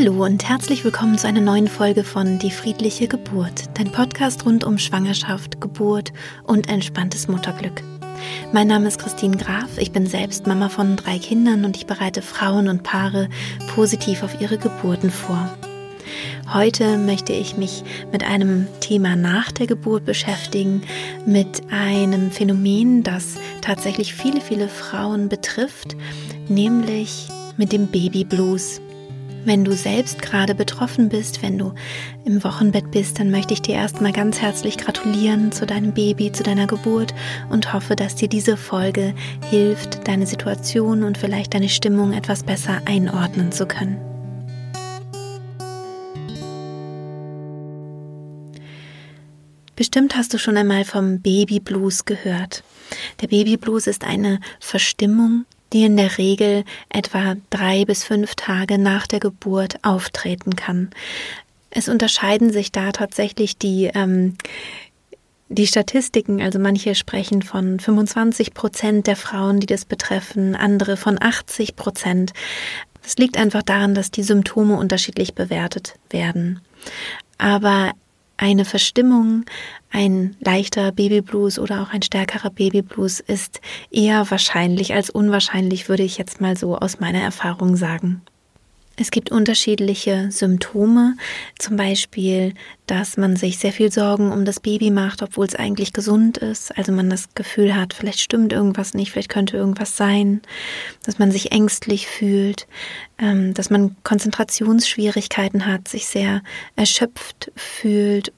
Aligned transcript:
Hallo 0.00 0.24
und 0.24 0.48
herzlich 0.48 0.82
willkommen 0.82 1.18
zu 1.18 1.28
einer 1.28 1.42
neuen 1.42 1.68
Folge 1.68 2.04
von 2.04 2.38
Die 2.38 2.50
friedliche 2.50 3.06
Geburt, 3.06 3.64
dein 3.74 3.92
Podcast 3.92 4.46
rund 4.46 4.64
um 4.64 4.78
Schwangerschaft, 4.78 5.60
Geburt 5.60 6.14
und 6.44 6.70
entspanntes 6.70 7.28
Mutterglück. 7.28 7.82
Mein 8.50 8.68
Name 8.68 8.88
ist 8.88 8.98
Christine 8.98 9.36
Graf, 9.36 9.76
ich 9.76 9.92
bin 9.92 10.06
selbst 10.06 10.46
Mama 10.46 10.70
von 10.70 10.96
drei 10.96 11.18
Kindern 11.18 11.66
und 11.66 11.76
ich 11.76 11.84
bereite 11.84 12.22
Frauen 12.22 12.68
und 12.68 12.82
Paare 12.82 13.28
positiv 13.74 14.22
auf 14.22 14.40
ihre 14.40 14.56
Geburten 14.56 15.10
vor. 15.10 15.50
Heute 16.50 16.96
möchte 16.96 17.34
ich 17.34 17.58
mich 17.58 17.84
mit 18.10 18.24
einem 18.24 18.68
Thema 18.80 19.16
nach 19.16 19.52
der 19.52 19.66
Geburt 19.66 20.06
beschäftigen, 20.06 20.80
mit 21.26 21.62
einem 21.70 22.30
Phänomen, 22.30 23.02
das 23.02 23.34
tatsächlich 23.60 24.14
viele, 24.14 24.40
viele 24.40 24.68
Frauen 24.68 25.28
betrifft, 25.28 25.94
nämlich 26.48 27.28
mit 27.58 27.72
dem 27.72 27.88
Baby 27.88 28.24
Blues. 28.24 28.80
Wenn 29.44 29.64
du 29.64 29.72
selbst 29.72 30.20
gerade 30.20 30.54
betroffen 30.54 31.08
bist, 31.08 31.42
wenn 31.42 31.56
du 31.56 31.72
im 32.26 32.44
Wochenbett 32.44 32.90
bist, 32.90 33.18
dann 33.18 33.30
möchte 33.30 33.54
ich 33.54 33.62
dir 33.62 33.74
erstmal 33.74 34.12
ganz 34.12 34.42
herzlich 34.42 34.76
gratulieren 34.76 35.50
zu 35.50 35.64
deinem 35.64 35.94
Baby, 35.94 36.30
zu 36.30 36.42
deiner 36.42 36.66
Geburt 36.66 37.14
und 37.48 37.72
hoffe, 37.72 37.96
dass 37.96 38.16
dir 38.16 38.28
diese 38.28 38.58
Folge 38.58 39.14
hilft, 39.48 40.06
deine 40.06 40.26
Situation 40.26 41.04
und 41.04 41.16
vielleicht 41.16 41.54
deine 41.54 41.70
Stimmung 41.70 42.12
etwas 42.12 42.42
besser 42.42 42.82
einordnen 42.84 43.50
zu 43.50 43.66
können. 43.66 43.98
Bestimmt 49.74 50.16
hast 50.16 50.34
du 50.34 50.38
schon 50.38 50.58
einmal 50.58 50.84
vom 50.84 51.22
Baby 51.22 51.60
Blues 51.60 52.04
gehört. 52.04 52.62
Der 53.22 53.28
Baby 53.28 53.56
Blues 53.56 53.86
ist 53.86 54.04
eine 54.04 54.38
Verstimmung 54.58 55.46
die 55.72 55.84
in 55.84 55.96
der 55.96 56.18
Regel 56.18 56.64
etwa 56.88 57.36
drei 57.50 57.84
bis 57.84 58.04
fünf 58.04 58.34
Tage 58.34 58.78
nach 58.78 59.06
der 59.06 59.20
Geburt 59.20 59.82
auftreten 59.82 60.56
kann. 60.56 60.90
Es 61.70 61.88
unterscheiden 61.88 62.52
sich 62.52 62.72
da 62.72 62.92
tatsächlich 62.92 63.56
die 63.56 63.90
ähm, 63.94 64.36
die 65.52 65.66
Statistiken, 65.66 66.40
also 66.40 66.60
manche 66.60 66.94
sprechen 66.94 67.42
von 67.42 67.80
25 67.80 68.54
Prozent 68.54 69.08
der 69.08 69.16
Frauen, 69.16 69.58
die 69.58 69.66
das 69.66 69.84
betreffen, 69.84 70.54
andere 70.54 70.96
von 70.96 71.20
80 71.20 71.74
Prozent. 71.74 72.32
Das 73.02 73.16
liegt 73.16 73.36
einfach 73.36 73.62
daran, 73.62 73.94
dass 73.94 74.12
die 74.12 74.22
Symptome 74.22 74.76
unterschiedlich 74.76 75.34
bewertet 75.34 75.94
werden. 76.08 76.60
Aber 77.36 77.90
eine 78.40 78.64
Verstimmung, 78.64 79.44
ein 79.90 80.34
leichter 80.40 80.92
Babyblues 80.92 81.58
oder 81.58 81.82
auch 81.82 81.90
ein 81.92 82.02
stärkerer 82.02 82.48
Babyblues 82.48 83.20
ist 83.20 83.60
eher 83.90 84.30
wahrscheinlich 84.30 84.94
als 84.94 85.10
unwahrscheinlich, 85.10 85.88
würde 85.90 86.04
ich 86.04 86.16
jetzt 86.16 86.40
mal 86.40 86.56
so 86.56 86.76
aus 86.76 87.00
meiner 87.00 87.20
Erfahrung 87.20 87.76
sagen. 87.76 88.22
Es 89.00 89.10
gibt 89.10 89.30
unterschiedliche 89.30 90.30
Symptome, 90.30 91.16
zum 91.58 91.76
Beispiel, 91.76 92.52
dass 92.86 93.16
man 93.16 93.34
sich 93.34 93.56
sehr 93.56 93.72
viel 93.72 93.90
Sorgen 93.90 94.30
um 94.30 94.44
das 94.44 94.60
Baby 94.60 94.90
macht, 94.90 95.22
obwohl 95.22 95.46
es 95.46 95.54
eigentlich 95.54 95.94
gesund 95.94 96.36
ist. 96.36 96.76
Also 96.76 96.92
man 96.92 97.08
das 97.08 97.32
Gefühl 97.34 97.74
hat, 97.74 97.94
vielleicht 97.94 98.20
stimmt 98.20 98.52
irgendwas 98.52 98.92
nicht, 98.92 99.10
vielleicht 99.10 99.30
könnte 99.30 99.56
irgendwas 99.56 99.96
sein, 99.96 100.42
dass 101.06 101.18
man 101.18 101.32
sich 101.32 101.50
ängstlich 101.50 102.08
fühlt, 102.08 102.66
ähm, 103.18 103.54
dass 103.54 103.70
man 103.70 103.96
Konzentrationsschwierigkeiten 104.02 105.64
hat, 105.64 105.88
sich 105.88 106.06
sehr 106.06 106.42
erschöpft 106.76 107.52
fühlt 107.56 108.34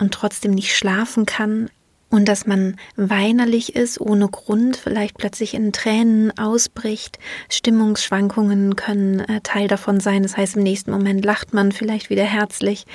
und 0.00 0.14
trotzdem 0.14 0.52
nicht 0.52 0.74
schlafen 0.74 1.26
kann 1.26 1.68
und 2.10 2.26
dass 2.26 2.46
man 2.46 2.76
weinerlich 2.96 3.76
ist, 3.76 4.00
ohne 4.00 4.28
Grund, 4.28 4.76
vielleicht 4.76 5.18
plötzlich 5.18 5.54
in 5.54 5.72
Tränen 5.72 6.36
ausbricht. 6.38 7.18
Stimmungsschwankungen 7.50 8.76
können 8.76 9.20
äh, 9.20 9.40
Teil 9.42 9.68
davon 9.68 10.00
sein. 10.00 10.22
Das 10.22 10.36
heißt, 10.36 10.56
im 10.56 10.62
nächsten 10.62 10.90
Moment 10.90 11.24
lacht 11.24 11.52
man 11.52 11.72
vielleicht 11.72 12.08
wieder 12.10 12.24
herzlich. 12.24 12.86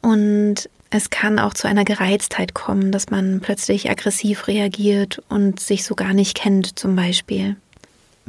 Und 0.00 0.70
es 0.90 1.10
kann 1.10 1.38
auch 1.38 1.52
zu 1.52 1.68
einer 1.68 1.84
Gereiztheit 1.84 2.54
kommen, 2.54 2.92
dass 2.92 3.10
man 3.10 3.40
plötzlich 3.40 3.90
aggressiv 3.90 4.46
reagiert 4.46 5.22
und 5.28 5.60
sich 5.60 5.84
so 5.84 5.94
gar 5.94 6.14
nicht 6.14 6.34
kennt, 6.34 6.78
zum 6.78 6.96
Beispiel. 6.96 7.56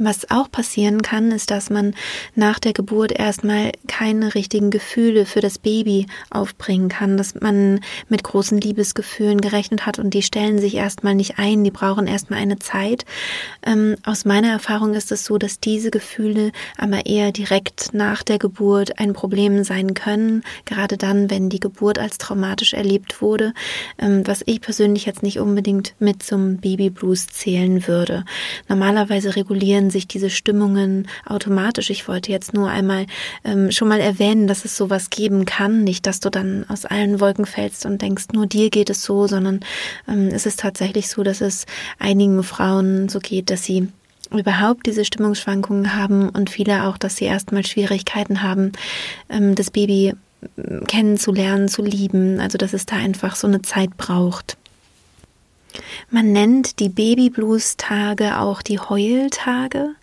Was 0.02 0.30
auch 0.30 0.50
passieren 0.50 1.02
kann, 1.02 1.30
ist, 1.30 1.50
dass 1.50 1.68
man 1.68 1.94
nach 2.34 2.58
der 2.58 2.72
Geburt 2.72 3.12
erstmal 3.12 3.72
keine 3.86 4.34
richtigen 4.34 4.70
Gefühle 4.70 5.26
für 5.26 5.42
das 5.42 5.58
Baby 5.58 6.06
aufbringen 6.30 6.88
kann, 6.88 7.18
dass 7.18 7.34
man 7.34 7.80
mit 8.08 8.24
großen 8.24 8.58
Liebesgefühlen 8.58 9.42
gerechnet 9.42 9.84
hat 9.84 9.98
und 9.98 10.14
die 10.14 10.22
stellen 10.22 10.58
sich 10.58 10.76
erstmal 10.76 11.14
nicht 11.14 11.38
ein, 11.38 11.64
die 11.64 11.70
brauchen 11.70 12.06
erstmal 12.06 12.38
eine 12.38 12.58
Zeit. 12.58 13.04
Ähm, 13.62 13.96
aus 14.02 14.24
meiner 14.24 14.48
Erfahrung 14.48 14.94
ist 14.94 15.12
es 15.12 15.26
so, 15.26 15.36
dass 15.36 15.60
diese 15.60 15.90
Gefühle 15.90 16.52
aber 16.78 17.04
eher 17.04 17.30
direkt 17.30 17.92
nach 17.92 18.22
der 18.22 18.38
Geburt 18.38 18.98
ein 18.98 19.12
Problem 19.12 19.64
sein 19.64 19.92
können, 19.92 20.44
gerade 20.64 20.96
dann, 20.96 21.28
wenn 21.28 21.50
die 21.50 21.60
Geburt 21.60 21.98
als 21.98 22.16
traumatisch 22.16 22.72
erlebt 22.72 23.20
wurde, 23.20 23.52
ähm, 23.98 24.26
was 24.26 24.42
ich 24.46 24.62
persönlich 24.62 25.04
jetzt 25.04 25.22
nicht 25.22 25.40
unbedingt 25.40 25.92
mit 25.98 26.22
zum 26.22 26.56
Babyblues 26.56 27.26
zählen 27.26 27.86
würde. 27.86 28.24
Normalerweise 28.66 29.36
regulieren 29.36 29.89
sich 29.90 30.08
diese 30.08 30.30
Stimmungen 30.30 31.08
automatisch. 31.26 31.90
Ich 31.90 32.08
wollte 32.08 32.30
jetzt 32.32 32.54
nur 32.54 32.68
einmal 32.68 33.06
ähm, 33.44 33.70
schon 33.70 33.88
mal 33.88 34.00
erwähnen, 34.00 34.46
dass 34.46 34.64
es 34.64 34.76
sowas 34.76 35.10
geben 35.10 35.44
kann. 35.44 35.84
Nicht, 35.84 36.06
dass 36.06 36.20
du 36.20 36.30
dann 36.30 36.64
aus 36.68 36.84
allen 36.84 37.20
Wolken 37.20 37.46
fällst 37.46 37.86
und 37.86 38.02
denkst, 38.02 38.26
nur 38.32 38.46
dir 38.46 38.70
geht 38.70 38.90
es 38.90 39.02
so, 39.02 39.26
sondern 39.26 39.60
ähm, 40.08 40.28
es 40.28 40.46
ist 40.46 40.60
tatsächlich 40.60 41.08
so, 41.08 41.22
dass 41.22 41.40
es 41.40 41.66
einigen 41.98 42.42
Frauen 42.42 43.08
so 43.08 43.18
geht, 43.18 43.50
dass 43.50 43.64
sie 43.64 43.88
überhaupt 44.32 44.86
diese 44.86 45.04
Stimmungsschwankungen 45.04 45.96
haben 45.96 46.28
und 46.28 46.50
viele 46.50 46.84
auch, 46.84 46.98
dass 46.98 47.16
sie 47.16 47.24
erstmal 47.24 47.66
Schwierigkeiten 47.66 48.42
haben, 48.42 48.72
ähm, 49.28 49.54
das 49.54 49.70
Baby 49.70 50.14
ähm, 50.56 50.84
kennenzulernen, 50.86 51.68
zu 51.68 51.82
lieben. 51.82 52.40
Also 52.40 52.58
dass 52.58 52.72
es 52.72 52.86
da 52.86 52.96
einfach 52.96 53.36
so 53.36 53.46
eine 53.46 53.62
Zeit 53.62 53.96
braucht. 53.96 54.56
Man 56.10 56.32
nennt 56.32 56.80
die 56.80 56.88
Baby-Blues-Tage 56.88 58.38
auch 58.38 58.62
die 58.62 58.78
Heultage. 58.78 59.94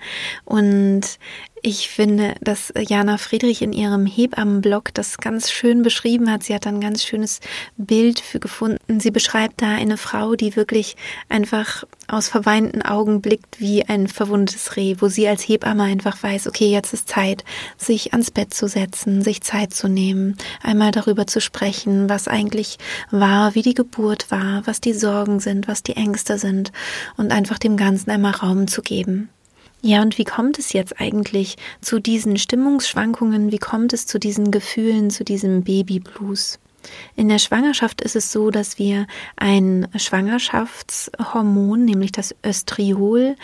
Und 0.46 1.20
ich 1.64 1.90
finde, 1.90 2.36
dass 2.42 2.72
Jana 2.78 3.18
Friedrich 3.18 3.62
in 3.62 3.74
ihrem 3.74 4.06
Hebammenblog 4.06 4.94
das 4.94 5.18
ganz 5.18 5.52
schön 5.52 5.82
beschrieben 5.82 6.32
hat. 6.32 6.44
Sie 6.44 6.54
hat 6.54 6.68
ein 6.68 6.82
ganz 6.82 7.04
schönes 7.04 7.40
Bild 7.78 8.20
für 8.20 8.40
gefunden. 8.40 9.00
Sie 9.00 9.12
beschreibt 9.12 9.62
da 9.62 9.76
eine 9.76 9.98
Frau, 9.98 10.36
die 10.36 10.56
wirklich 10.56 10.96
einfach 11.30 11.84
aus 12.08 12.30
verweinten 12.30 12.82
Augen 12.82 13.22
blickt 13.22 13.60
wie 13.60 13.84
ein 13.84 14.08
verwundetes 14.08 14.76
Reh, 14.76 14.96
wo 15.00 15.08
sie 15.08 15.28
als 15.28 15.48
Hebamme 15.48 15.84
einfach 15.84 16.22
weiß, 16.22 16.48
okay, 16.48 16.70
jetzt 16.70 16.94
ist 16.94 17.10
Zeit, 17.10 17.44
sich 17.78 18.14
ans 18.14 18.32
Bett 18.32 18.54
zu 18.54 18.68
setzen, 18.68 19.22
sich 19.22 19.42
Zeit 19.42 19.74
zu 19.74 19.88
nehmen, 19.88 20.38
einmal 20.62 20.92
darüber 20.92 21.28
zu 21.28 21.42
sprechen, 21.42 22.08
was 22.08 22.28
eigentlich 22.28 22.78
war, 23.12 23.56
wie 23.56 23.62
die 23.62 23.74
Geburt 23.74 24.32
war, 24.32 24.66
was 24.66 24.80
die 24.80 24.94
Sorgen 24.94 25.40
sind, 25.40 25.68
was 25.68 25.84
die 25.84 25.98
Ängste 25.98 26.38
sind 26.38 26.72
und 27.18 27.32
einfach 27.32 27.60
dem 27.60 27.78
Ganzen 27.78 28.12
einmal 28.12 28.34
Raum 28.34 28.68
zu 28.68 28.82
geben. 28.82 29.30
Ja, 29.82 30.02
und 30.02 30.18
wie 30.18 30.24
kommt 30.24 30.58
es 30.60 30.74
jetzt 30.74 31.00
eigentlich 31.00 31.56
zu 31.82 32.00
diesen 32.00 32.38
Stimmungsschwankungen? 32.38 33.52
Wie 33.52 33.60
kommt 33.60 33.94
es 33.94 34.06
zu 34.08 34.20
diesen 34.20 34.52
Gefühlen, 34.52 35.12
zu 35.12 35.24
diesem 35.24 35.64
Babyblues? 35.64 36.60
In 37.16 37.30
der 37.30 37.40
Schwangerschaft 37.40 38.02
ist 38.02 38.16
es 38.16 38.32
so, 38.32 38.50
dass 38.50 38.80
wir 38.80 39.08
ein 39.36 39.88
Schwangerschaftshormon, 39.96 41.84
nämlich 41.84 42.12
das 42.12 42.36
Östriol, 42.46 43.36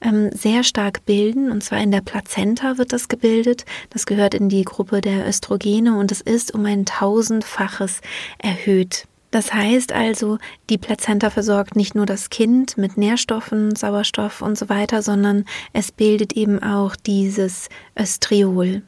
ähm, 0.00 0.30
sehr 0.32 0.64
stark 0.64 1.04
bilden. 1.06 1.50
Und 1.50 1.62
zwar 1.62 1.80
in 1.80 1.90
der 1.90 2.02
Plazenta 2.02 2.78
wird 2.78 2.92
das 2.92 3.08
gebildet. 3.08 3.64
Das 3.90 4.06
gehört 4.06 4.34
in 4.34 4.48
die 4.48 4.64
Gruppe 4.64 5.00
der 5.00 5.26
Östrogene 5.26 5.96
und 5.96 6.12
es 6.12 6.20
ist 6.20 6.54
um 6.54 6.64
ein 6.66 6.84
tausendfaches 6.84 8.00
erhöht. 8.38 9.06
Das 9.30 9.54
heißt 9.54 9.92
also, 9.92 10.38
die 10.68 10.78
Plazenta 10.78 11.30
versorgt 11.30 11.76
nicht 11.76 11.94
nur 11.94 12.06
das 12.06 12.30
Kind 12.30 12.76
mit 12.76 12.96
Nährstoffen, 12.96 13.76
Sauerstoff 13.76 14.42
und 14.42 14.58
so 14.58 14.68
weiter, 14.68 15.02
sondern 15.02 15.44
es 15.72 15.92
bildet 15.92 16.32
eben 16.32 16.62
auch 16.62 16.96
dieses 16.96 17.68
Östriol. 17.98 18.82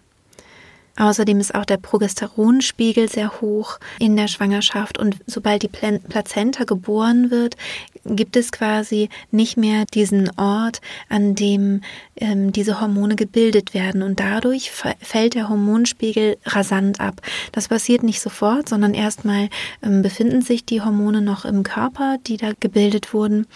Außerdem 0.96 1.40
ist 1.40 1.54
auch 1.54 1.64
der 1.64 1.78
Progesteronspiegel 1.78 3.08
sehr 3.08 3.40
hoch 3.40 3.78
in 3.98 4.16
der 4.16 4.28
Schwangerschaft 4.28 4.98
und 4.98 5.16
sobald 5.26 5.62
die 5.62 5.68
Plazenta 5.68 6.64
geboren 6.64 7.30
wird, 7.30 7.56
gibt 8.04 8.36
es 8.36 8.52
quasi 8.52 9.08
nicht 9.30 9.56
mehr 9.56 9.84
diesen 9.86 10.30
Ort, 10.38 10.80
an 11.08 11.34
dem 11.34 11.82
ähm, 12.16 12.52
diese 12.52 12.80
Hormone 12.80 13.16
gebildet 13.16 13.74
werden 13.74 14.02
und 14.02 14.20
dadurch 14.20 14.70
fällt 14.70 15.34
der 15.34 15.48
Hormonspiegel 15.48 16.36
rasant 16.44 17.00
ab. 17.00 17.22
Das 17.52 17.68
passiert 17.68 18.02
nicht 18.02 18.20
sofort, 18.20 18.68
sondern 18.68 18.92
erstmal 18.94 19.48
ähm, 19.82 20.02
befinden 20.02 20.42
sich 20.42 20.64
die 20.64 20.82
Hormone 20.82 21.22
noch 21.22 21.44
im 21.44 21.62
Körper, 21.62 22.18
die 22.26 22.36
da 22.36 22.52
gebildet 22.58 23.14
wurden, 23.14 23.46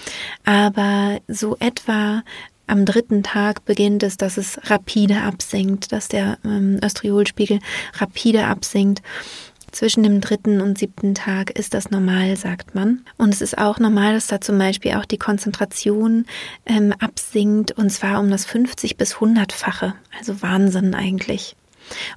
aber 0.44 1.18
so 1.28 1.56
etwa 1.60 2.22
am 2.66 2.84
dritten 2.84 3.22
Tag 3.22 3.64
beginnt 3.64 4.02
es, 4.02 4.16
dass 4.16 4.36
es 4.36 4.58
rapide 4.64 5.22
absinkt, 5.22 5.92
dass 5.92 6.08
der 6.08 6.38
ähm, 6.44 6.78
Östriolspiegel 6.82 7.60
rapide 7.94 8.46
absinkt. 8.46 9.02
Zwischen 9.72 10.04
dem 10.04 10.20
dritten 10.20 10.60
und 10.60 10.78
siebten 10.78 11.14
Tag 11.14 11.50
ist 11.50 11.74
das 11.74 11.90
normal, 11.90 12.36
sagt 12.36 12.74
man. 12.74 13.04
Und 13.18 13.34
es 13.34 13.42
ist 13.42 13.58
auch 13.58 13.78
normal, 13.78 14.14
dass 14.14 14.26
da 14.26 14.40
zum 14.40 14.58
Beispiel 14.58 14.94
auch 14.94 15.04
die 15.04 15.18
Konzentration 15.18 16.24
ähm, 16.64 16.94
absinkt 16.98 17.72
und 17.72 17.90
zwar 17.90 18.20
um 18.20 18.30
das 18.30 18.46
50 18.46 18.96
bis 18.96 19.16
100-fache. 19.16 19.92
Also 20.18 20.40
Wahnsinn 20.40 20.94
eigentlich. 20.94 21.56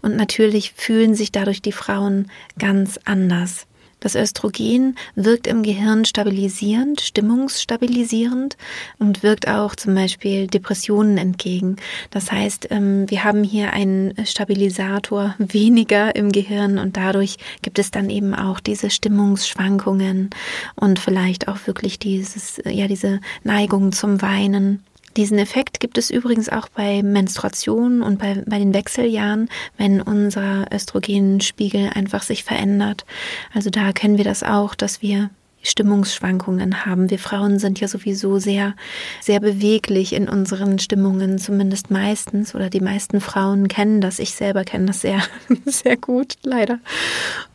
Und 0.02 0.16
natürlich 0.16 0.74
fühlen 0.74 1.16
sich 1.16 1.31
dadurch 1.31 1.62
die 1.62 1.72
Frauen 1.72 2.31
ganz 2.57 3.00
anders. 3.06 3.68
Das 4.00 4.16
Östrogen 4.16 4.96
wirkt 5.16 5.46
im 5.48 5.63
Gehirn 5.63 6.06
stabilisierend, 6.06 7.01
stimmungsstabilisierend 7.01 8.56
und 8.98 9.24
wirkt 9.24 9.48
auch 9.50 9.75
zum 9.75 9.94
Beispiel 9.94 10.48
Depressionen 10.48 11.18
entgegen. 11.18 11.75
Das 12.10 12.31
heißt, 12.31 12.68
ähm, 12.72 13.10
wir 13.10 13.24
haben 13.24 13.44
hier 13.44 13.74
einen 13.74 14.13
Stabilisator 14.25 15.36
weniger 15.40 16.16
im 16.16 16.31
Gehirn 16.31 16.78
und 16.78 16.96
dadurch 16.96 17.38
gibt 17.62 17.78
es 17.78 17.92
dann 17.92 18.10
eben 18.10 18.34
auch 18.34 18.60
diese 18.60 18.90
Stimmungsschwankungen 18.90 20.30
und 20.75 21.00
vielleicht 21.00 21.48
auch 21.48 21.68
wirklich 21.68 22.00
dieses, 22.00 22.62
ja, 22.66 22.88
diese 22.88 23.19
Neigung 23.44 23.92
zum 23.92 24.22
Weinen. 24.22 24.84
Diesen 25.17 25.39
Effekt 25.39 25.79
gibt 25.79 25.97
es 25.97 26.09
übrigens 26.09 26.50
auch 26.50 26.69
bei 26.69 27.01
Menstruation 27.03 28.01
und 28.01 28.19
bei, 28.19 28.44
bei 28.45 28.59
den 28.59 28.73
Wechseljahren, 28.73 29.50
wenn 29.77 30.01
unser 30.01 30.67
Östrogenspiegel 30.71 31.91
einfach 31.94 32.23
sich 32.23 32.44
verändert. 32.44 33.06
Also 33.53 33.69
da 33.69 33.91
kennen 33.91 34.17
wir 34.17 34.25
das 34.25 34.44
auch, 34.44 34.75
dass 34.75 35.01
wir 35.01 35.29
Stimmungsschwankungen 35.61 36.85
haben. 36.85 37.09
Wir 37.09 37.19
Frauen 37.19 37.59
sind 37.59 37.79
ja 37.79 37.88
sowieso 37.88 38.39
sehr, 38.39 38.75
sehr 39.21 39.39
beweglich 39.39 40.13
in 40.13 40.29
unseren 40.29 40.79
Stimmungen, 40.79 41.38
zumindest 41.38 41.91
meistens, 41.91 42.56
oder 42.56 42.69
die 42.69 42.79
meisten 42.79 43.19
Frauen 43.21 43.67
kennen 43.67 44.01
das. 44.01 44.19
Ich 44.19 44.33
selber 44.33 44.63
kenne 44.63 44.85
das 44.85 45.01
sehr, 45.01 45.21
sehr 45.65 45.97
gut, 45.97 46.35
leider. 46.44 46.79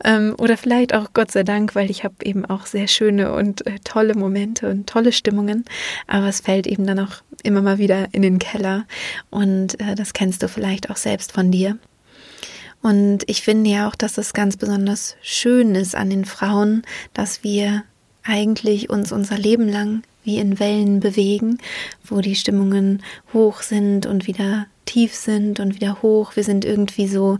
Ähm, 0.05 0.35
oder 0.39 0.57
vielleicht 0.57 0.95
auch 0.95 1.13
Gott 1.15 1.31
sei 1.31 1.43
Dank, 1.43 1.75
weil 1.75 1.91
ich 1.91 2.05
habe 2.05 2.15
eben 2.23 2.45
auch 2.45 2.67
sehr 2.67 2.89
schöne 2.89 3.33
und 3.33 3.67
äh, 3.67 3.79
tolle 3.85 4.15
Momente 4.15 4.71
und 4.71 4.87
tolle 4.87 5.13
Stimmungen. 5.13 5.65
Aber 6.07 6.29
es 6.29 6.41
fällt 6.41 6.67
eben 6.67 6.87
dann 6.87 6.99
auch 6.99 7.23
immer 7.43 7.63
mal 7.63 7.79
wieder 7.79 8.09
in 8.13 8.23
den 8.23 8.39
Keller. 8.39 8.85
Und 9.31 9.81
äh, 9.81 9.95
das 9.95 10.13
kennst 10.13 10.43
du 10.43 10.49
vielleicht 10.49 10.91
auch 10.91 10.97
selbst 10.97 11.33
von 11.33 11.51
dir. 11.51 11.79
Und 12.85 13.21
ich 13.29 13.41
finde 13.41 13.71
ja 13.71 13.89
auch, 13.89 13.95
dass 13.95 14.19
es 14.19 14.35
ganz 14.35 14.59
besonders 14.59 15.17
schön 15.23 15.75
ist 15.75 15.95
an 15.95 16.11
den 16.11 16.27
Frauen, 16.27 16.83
dass 17.15 17.43
wir 17.43 17.83
eigentlich 18.25 18.91
uns 18.91 19.13
unser 19.13 19.39
Leben 19.39 19.69
lang 19.69 20.03
wie 20.25 20.39
in 20.39 20.59
Wellen 20.59 21.01
bewegen, 21.01 21.59
wo 22.05 22.21
die 22.21 22.35
Stimmungen 22.35 23.03
hoch 23.33 23.63
sind 23.63 24.07
und 24.07 24.27
wieder 24.27 24.67
tief 24.87 25.15
sind 25.15 25.61
und 25.61 25.75
wieder 25.77 26.03
hoch. 26.03 26.35
Wir 26.35 26.45
sind 26.45 26.65
irgendwie 26.65 27.07
so, 27.07 27.39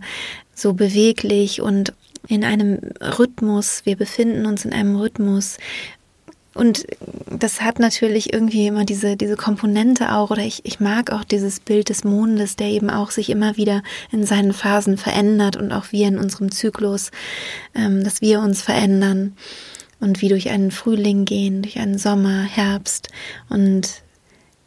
so 0.53 0.73
beweglich 0.73 1.61
und 1.61 1.93
in 2.27 2.43
einem 2.43 2.79
Rhythmus. 3.01 3.81
Wir 3.85 3.95
befinden 3.95 4.45
uns 4.45 4.65
in 4.65 4.73
einem 4.73 4.95
Rhythmus. 4.95 5.57
Und 6.53 6.85
das 7.27 7.61
hat 7.61 7.79
natürlich 7.79 8.31
irgendwie 8.31 8.67
immer 8.67 8.85
diese, 8.85 9.17
diese 9.17 9.35
Komponente 9.35 10.13
auch, 10.13 10.31
oder 10.31 10.43
ich, 10.43 10.61
ich 10.63 10.79
mag 10.79 11.11
auch 11.11 11.25
dieses 11.25 11.59
Bild 11.59 11.89
des 11.89 12.05
Mondes, 12.05 12.55
der 12.55 12.67
eben 12.67 12.89
auch 12.89 13.11
sich 13.11 13.29
immer 13.29 13.57
wieder 13.57 13.83
in 14.09 14.25
seinen 14.25 14.53
Phasen 14.53 14.97
verändert 14.97 15.57
und 15.57 15.73
auch 15.73 15.91
wir 15.91 16.07
in 16.07 16.17
unserem 16.17 16.51
Zyklus, 16.51 17.11
ähm, 17.75 18.05
dass 18.05 18.21
wir 18.21 18.39
uns 18.39 18.61
verändern 18.61 19.35
und 19.99 20.21
wie 20.21 20.29
durch 20.29 20.49
einen 20.49 20.71
Frühling 20.71 21.25
gehen, 21.25 21.61
durch 21.61 21.79
einen 21.79 21.97
Sommer, 21.97 22.43
Herbst. 22.43 23.09
Und 23.49 24.03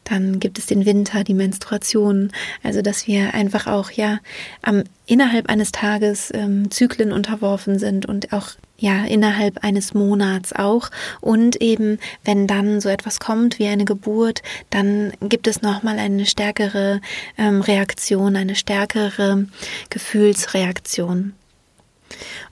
dann 0.09 0.41
gibt 0.41 0.59
es 0.59 0.67
den 0.67 0.87
Winter, 0.87 1.23
die 1.25 1.35
Menstruation, 1.35 2.33
also 2.63 2.83
dass 2.83 3.07
wir 3.07 3.35
einfach 3.35 3.67
auch 3.67 3.91
ja 3.91 4.19
am 4.63 4.85
innerhalb 5.07 5.49
eines 5.49 5.73
Tages 5.73 6.31
ähm, 6.35 6.71
Zyklen 6.71 7.13
unterworfen 7.13 7.79
sind 7.79 8.07
und 8.07 8.33
auch 8.33 8.51
ja 8.79 9.05
innerhalb 9.05 9.65
eines 9.65 9.95
Monats 9.95 10.53
auch. 10.53 10.91
Und 11.21 11.61
eben 11.61 11.99
wenn 12.25 12.47
dann 12.47 12.81
so 12.81 12.89
etwas 12.89 13.21
kommt 13.21 13.59
wie 13.59 13.67
eine 13.67 13.85
Geburt, 13.85 14.43
dann 14.71 15.13
gibt 15.21 15.47
es 15.47 15.63
noch 15.63 15.83
mal 15.83 15.99
eine 15.99 16.27
stärkere 16.27 17.01
ähm, 17.37 17.61
Reaktion, 17.61 18.37
eine 18.37 18.55
stärkere 18.55 19.47
Gefühlsreaktion. 19.91 21.35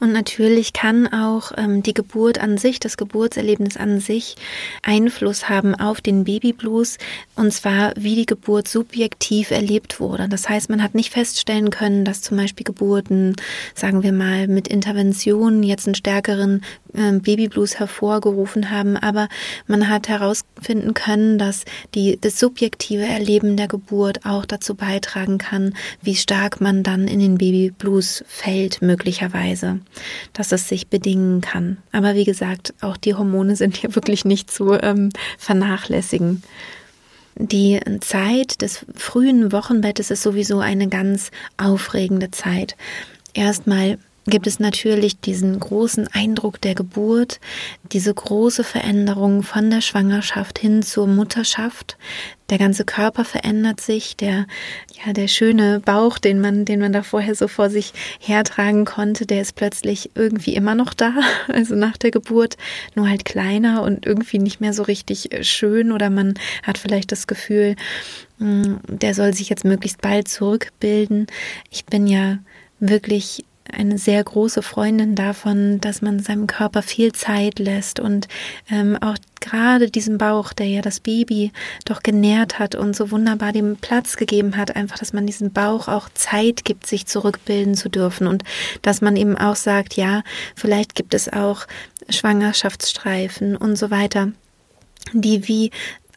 Und 0.00 0.12
natürlich 0.12 0.72
kann 0.72 1.06
auch 1.06 1.52
ähm, 1.56 1.82
die 1.82 1.94
Geburt 1.94 2.38
an 2.38 2.58
sich, 2.58 2.80
das 2.80 2.96
Geburtserlebnis 2.96 3.76
an 3.76 4.00
sich 4.00 4.36
Einfluss 4.82 5.48
haben 5.48 5.74
auf 5.74 6.00
den 6.00 6.24
Babyblues 6.24 6.98
und 7.34 7.52
zwar 7.52 7.92
wie 7.96 8.14
die 8.14 8.26
Geburt 8.26 8.68
subjektiv 8.68 9.50
erlebt 9.50 10.00
wurde. 10.00 10.28
Das 10.28 10.48
heißt, 10.48 10.70
man 10.70 10.82
hat 10.82 10.94
nicht 10.94 11.12
feststellen 11.12 11.70
können, 11.70 12.04
dass 12.04 12.22
zum 12.22 12.36
Beispiel 12.36 12.64
Geburten, 12.64 13.36
sagen 13.74 14.02
wir 14.02 14.12
mal, 14.12 14.48
mit 14.48 14.68
Interventionen 14.68 15.62
jetzt 15.62 15.86
einen 15.86 15.94
stärkeren 15.94 16.62
Babyblues 17.20 17.78
hervorgerufen 17.78 18.70
haben, 18.70 18.96
aber 18.96 19.28
man 19.66 19.88
hat 19.88 20.08
herausfinden 20.08 20.94
können, 20.94 21.38
dass 21.38 21.64
die, 21.94 22.18
das 22.20 22.38
subjektive 22.38 23.04
Erleben 23.04 23.56
der 23.56 23.68
Geburt 23.68 24.24
auch 24.24 24.44
dazu 24.44 24.74
beitragen 24.74 25.38
kann, 25.38 25.74
wie 26.02 26.16
stark 26.16 26.60
man 26.60 26.82
dann 26.82 27.08
in 27.08 27.20
den 27.20 27.38
Babyblues 27.38 28.24
fällt, 28.26 28.82
möglicherweise 28.82 29.80
dass 30.32 30.52
es 30.52 30.68
sich 30.68 30.88
bedingen 30.88 31.40
kann. 31.40 31.78
Aber 31.92 32.14
wie 32.14 32.24
gesagt, 32.24 32.74
auch 32.80 32.96
die 32.96 33.14
Hormone 33.14 33.56
sind 33.56 33.76
hier 33.76 33.94
wirklich 33.94 34.24
nicht 34.24 34.50
zu 34.50 34.72
ähm, 34.74 35.10
vernachlässigen. 35.38 36.42
Die 37.36 37.80
Zeit 38.00 38.62
des 38.62 38.86
frühen 38.94 39.52
Wochenbettes 39.52 40.10
ist 40.10 40.22
sowieso 40.22 40.60
eine 40.60 40.88
ganz 40.88 41.30
aufregende 41.58 42.30
Zeit. 42.30 42.76
Erstmal 43.34 43.98
gibt 44.26 44.46
es 44.46 44.58
natürlich 44.58 45.20
diesen 45.20 45.58
großen 45.58 46.08
Eindruck 46.08 46.60
der 46.60 46.74
Geburt, 46.74 47.40
diese 47.92 48.12
große 48.12 48.64
Veränderung 48.64 49.42
von 49.42 49.70
der 49.70 49.80
Schwangerschaft 49.80 50.58
hin 50.58 50.82
zur 50.82 51.06
Mutterschaft. 51.06 51.96
Der 52.50 52.58
ganze 52.58 52.84
Körper 52.84 53.24
verändert 53.24 53.80
sich, 53.80 54.16
der, 54.16 54.46
ja, 55.04 55.12
der 55.12 55.28
schöne 55.28 55.80
Bauch, 55.80 56.18
den 56.18 56.40
man, 56.40 56.64
den 56.64 56.80
man 56.80 56.92
da 56.92 57.02
vorher 57.02 57.34
so 57.34 57.48
vor 57.48 57.70
sich 57.70 57.92
hertragen 58.20 58.84
konnte, 58.84 59.26
der 59.26 59.42
ist 59.42 59.54
plötzlich 59.54 60.10
irgendwie 60.14 60.54
immer 60.54 60.74
noch 60.74 60.94
da, 60.94 61.12
also 61.48 61.74
nach 61.76 61.96
der 61.96 62.10
Geburt, 62.10 62.56
nur 62.94 63.08
halt 63.08 63.24
kleiner 63.24 63.82
und 63.82 64.06
irgendwie 64.06 64.38
nicht 64.38 64.60
mehr 64.60 64.72
so 64.72 64.82
richtig 64.82 65.30
schön 65.42 65.92
oder 65.92 66.10
man 66.10 66.34
hat 66.64 66.78
vielleicht 66.78 67.12
das 67.12 67.26
Gefühl, 67.26 67.76
hm, 68.38 68.80
der 68.88 69.14
soll 69.14 69.34
sich 69.34 69.48
jetzt 69.48 69.64
möglichst 69.64 70.00
bald 70.00 70.28
zurückbilden. 70.28 71.26
Ich 71.70 71.84
bin 71.84 72.06
ja 72.06 72.38
wirklich 72.80 73.44
eine 73.72 73.98
sehr 73.98 74.22
große 74.22 74.62
Freundin 74.62 75.14
davon, 75.14 75.80
dass 75.80 76.02
man 76.02 76.20
seinem 76.20 76.46
Körper 76.46 76.82
viel 76.82 77.12
Zeit 77.12 77.58
lässt 77.58 78.00
und 78.00 78.28
ähm, 78.70 78.96
auch 79.00 79.16
gerade 79.40 79.90
diesem 79.90 80.18
Bauch, 80.18 80.52
der 80.52 80.66
ja 80.66 80.82
das 80.82 81.00
Baby 81.00 81.52
doch 81.84 82.02
genährt 82.02 82.58
hat 82.58 82.74
und 82.74 82.96
so 82.96 83.10
wunderbar 83.10 83.52
dem 83.52 83.76
Platz 83.76 84.16
gegeben 84.16 84.56
hat, 84.56 84.74
einfach, 84.74 84.98
dass 84.98 85.12
man 85.12 85.26
diesem 85.26 85.52
Bauch 85.52 85.88
auch 85.88 86.08
Zeit 86.14 86.64
gibt, 86.64 86.86
sich 86.86 87.06
zurückbilden 87.06 87.74
zu 87.74 87.88
dürfen 87.88 88.26
und 88.26 88.44
dass 88.82 89.00
man 89.00 89.16
eben 89.16 89.36
auch 89.36 89.56
sagt, 89.56 89.94
ja, 89.94 90.22
vielleicht 90.54 90.94
gibt 90.94 91.14
es 91.14 91.32
auch 91.32 91.66
Schwangerschaftsstreifen 92.08 93.56
und 93.56 93.76
so 93.76 93.90
weiter 93.90 94.32
die 95.12 95.46
wie 95.48 95.70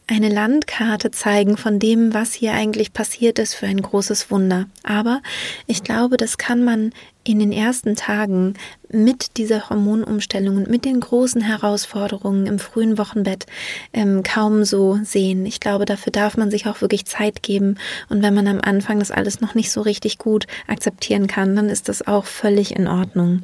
eine 0.10 0.30
Landkarte 0.30 1.12
zeigen 1.12 1.56
von 1.56 1.78
dem, 1.78 2.16
was 2.16 2.34
hier 2.34 2.54
eigentlich 2.54 2.94
passiert 2.94 3.38
ist 3.38 3.54
für 3.54 3.68
ein 3.68 3.82
großes 3.82 4.32
Wunder. 4.32 4.66
Aber 4.82 5.22
ich 5.68 5.84
glaube, 5.84 6.18
das 6.18 6.40
kann 6.40 6.64
man 6.64 6.92
in 7.24 7.38
den 7.38 7.52
ersten 7.52 7.96
Tagen 7.96 8.56
mit 8.90 9.38
dieser 9.38 9.70
Hormonumstellung 9.70 10.58
und 10.58 10.70
mit 10.70 10.84
den 10.84 11.00
großen 11.00 11.42
Herausforderungen 11.42 12.48
im 12.48 12.58
frühen 12.58 12.98
Wochenbett 12.98 13.46
ähm, 13.94 14.24
kaum 14.24 14.64
so 14.64 15.00
sehen. 15.04 15.46
Ich 15.46 15.60
glaube, 15.60 15.86
dafür 15.86 16.12
darf 16.12 16.38
man 16.38 16.50
sich 16.50 16.66
auch 16.66 16.82
wirklich 16.82 17.06
Zeit 17.06 17.44
geben. 17.44 17.78
Und 18.10 18.24
wenn 18.24 18.34
man 18.34 18.48
am 18.48 18.62
Anfang 18.62 18.98
das 18.98 19.12
alles 19.12 19.42
noch 19.42 19.54
nicht 19.54 19.72
so 19.72 19.82
richtig 19.82 20.18
gut 20.18 20.48
akzeptieren 20.66 21.28
kann, 21.28 21.56
dann 21.56 21.70
ist 21.70 21.88
das 21.88 22.08
auch 22.08 22.26
völlig 22.26 22.76
in 22.76 22.88
Ordnung. 22.88 23.44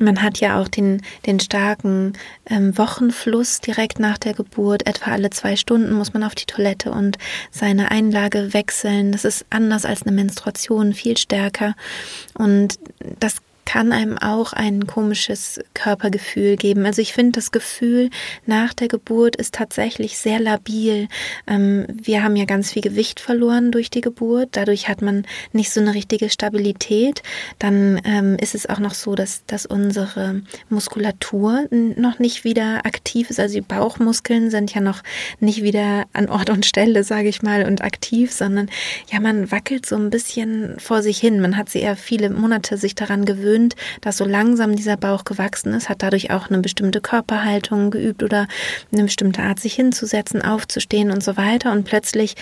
Man 0.00 0.22
hat 0.22 0.40
ja 0.40 0.60
auch 0.60 0.68
den, 0.68 1.02
den 1.26 1.40
starken 1.40 2.14
ähm, 2.46 2.76
Wochenfluss 2.76 3.60
direkt 3.60 3.98
nach 3.98 4.18
der 4.18 4.34
Geburt. 4.34 4.86
Etwa 4.86 5.12
alle 5.12 5.30
zwei 5.30 5.56
Stunden 5.56 5.92
muss 5.92 6.14
man 6.14 6.24
auf 6.24 6.34
die 6.34 6.46
Toilette 6.46 6.90
und 6.90 7.18
seine 7.50 7.90
Einlage 7.90 8.54
wechseln. 8.54 9.12
Das 9.12 9.24
ist 9.24 9.44
anders 9.50 9.84
als 9.84 10.02
eine 10.02 10.12
Menstruation, 10.12 10.94
viel 10.94 11.18
stärker. 11.18 11.74
Und 12.34 12.78
das 13.20 13.36
kann 13.70 13.92
einem 13.92 14.18
auch 14.18 14.52
ein 14.52 14.88
komisches 14.88 15.60
Körpergefühl 15.74 16.56
geben. 16.56 16.84
Also 16.86 17.00
ich 17.02 17.12
finde, 17.12 17.38
das 17.38 17.52
Gefühl 17.52 18.10
nach 18.44 18.74
der 18.74 18.88
Geburt 18.88 19.36
ist 19.36 19.54
tatsächlich 19.54 20.18
sehr 20.18 20.40
labil. 20.40 21.06
Ähm, 21.46 21.86
wir 21.88 22.24
haben 22.24 22.34
ja 22.34 22.46
ganz 22.46 22.72
viel 22.72 22.82
Gewicht 22.82 23.20
verloren 23.20 23.70
durch 23.70 23.88
die 23.88 24.00
Geburt. 24.00 24.48
Dadurch 24.52 24.88
hat 24.88 25.02
man 25.02 25.24
nicht 25.52 25.70
so 25.70 25.80
eine 25.80 25.94
richtige 25.94 26.30
Stabilität. 26.30 27.22
Dann 27.60 28.00
ähm, 28.02 28.36
ist 28.40 28.56
es 28.56 28.68
auch 28.68 28.80
noch 28.80 28.92
so, 28.92 29.14
dass, 29.14 29.44
dass 29.46 29.66
unsere 29.66 30.42
Muskulatur 30.68 31.68
noch 31.70 32.18
nicht 32.18 32.42
wieder 32.42 32.84
aktiv 32.86 33.30
ist. 33.30 33.38
Also 33.38 33.54
die 33.54 33.60
Bauchmuskeln 33.60 34.50
sind 34.50 34.74
ja 34.74 34.80
noch 34.80 35.04
nicht 35.38 35.62
wieder 35.62 36.06
an 36.12 36.28
Ort 36.28 36.50
und 36.50 36.66
Stelle, 36.66 37.04
sage 37.04 37.28
ich 37.28 37.42
mal, 37.42 37.64
und 37.64 37.84
aktiv, 37.84 38.32
sondern 38.32 38.68
ja, 39.12 39.20
man 39.20 39.52
wackelt 39.52 39.86
so 39.86 39.94
ein 39.94 40.10
bisschen 40.10 40.74
vor 40.80 41.02
sich 41.02 41.20
hin. 41.20 41.40
Man 41.40 41.56
hat 41.56 41.68
sie 41.68 41.78
eher 41.78 41.94
viele 41.94 42.30
Monate 42.30 42.76
sich 42.76 42.96
daran 42.96 43.24
gewöhnt 43.24 43.59
gewöhnt, 43.60 43.76
dass 44.00 44.16
so 44.16 44.24
langsam 44.24 44.76
dieser 44.76 44.96
Bauch 44.96 45.24
gewachsen 45.24 45.72
ist, 45.74 45.88
hat 45.88 46.02
dadurch 46.02 46.30
auch 46.30 46.48
eine 46.48 46.58
bestimmte 46.58 47.00
Körperhaltung 47.00 47.90
geübt 47.90 48.22
oder 48.22 48.48
eine 48.92 49.04
bestimmte 49.04 49.42
Art, 49.42 49.60
sich 49.60 49.74
hinzusetzen, 49.74 50.42
aufzustehen 50.42 51.10
und 51.10 51.22
so 51.22 51.36
weiter. 51.36 51.72
Und 51.72 51.84
plötzlich 51.84 52.34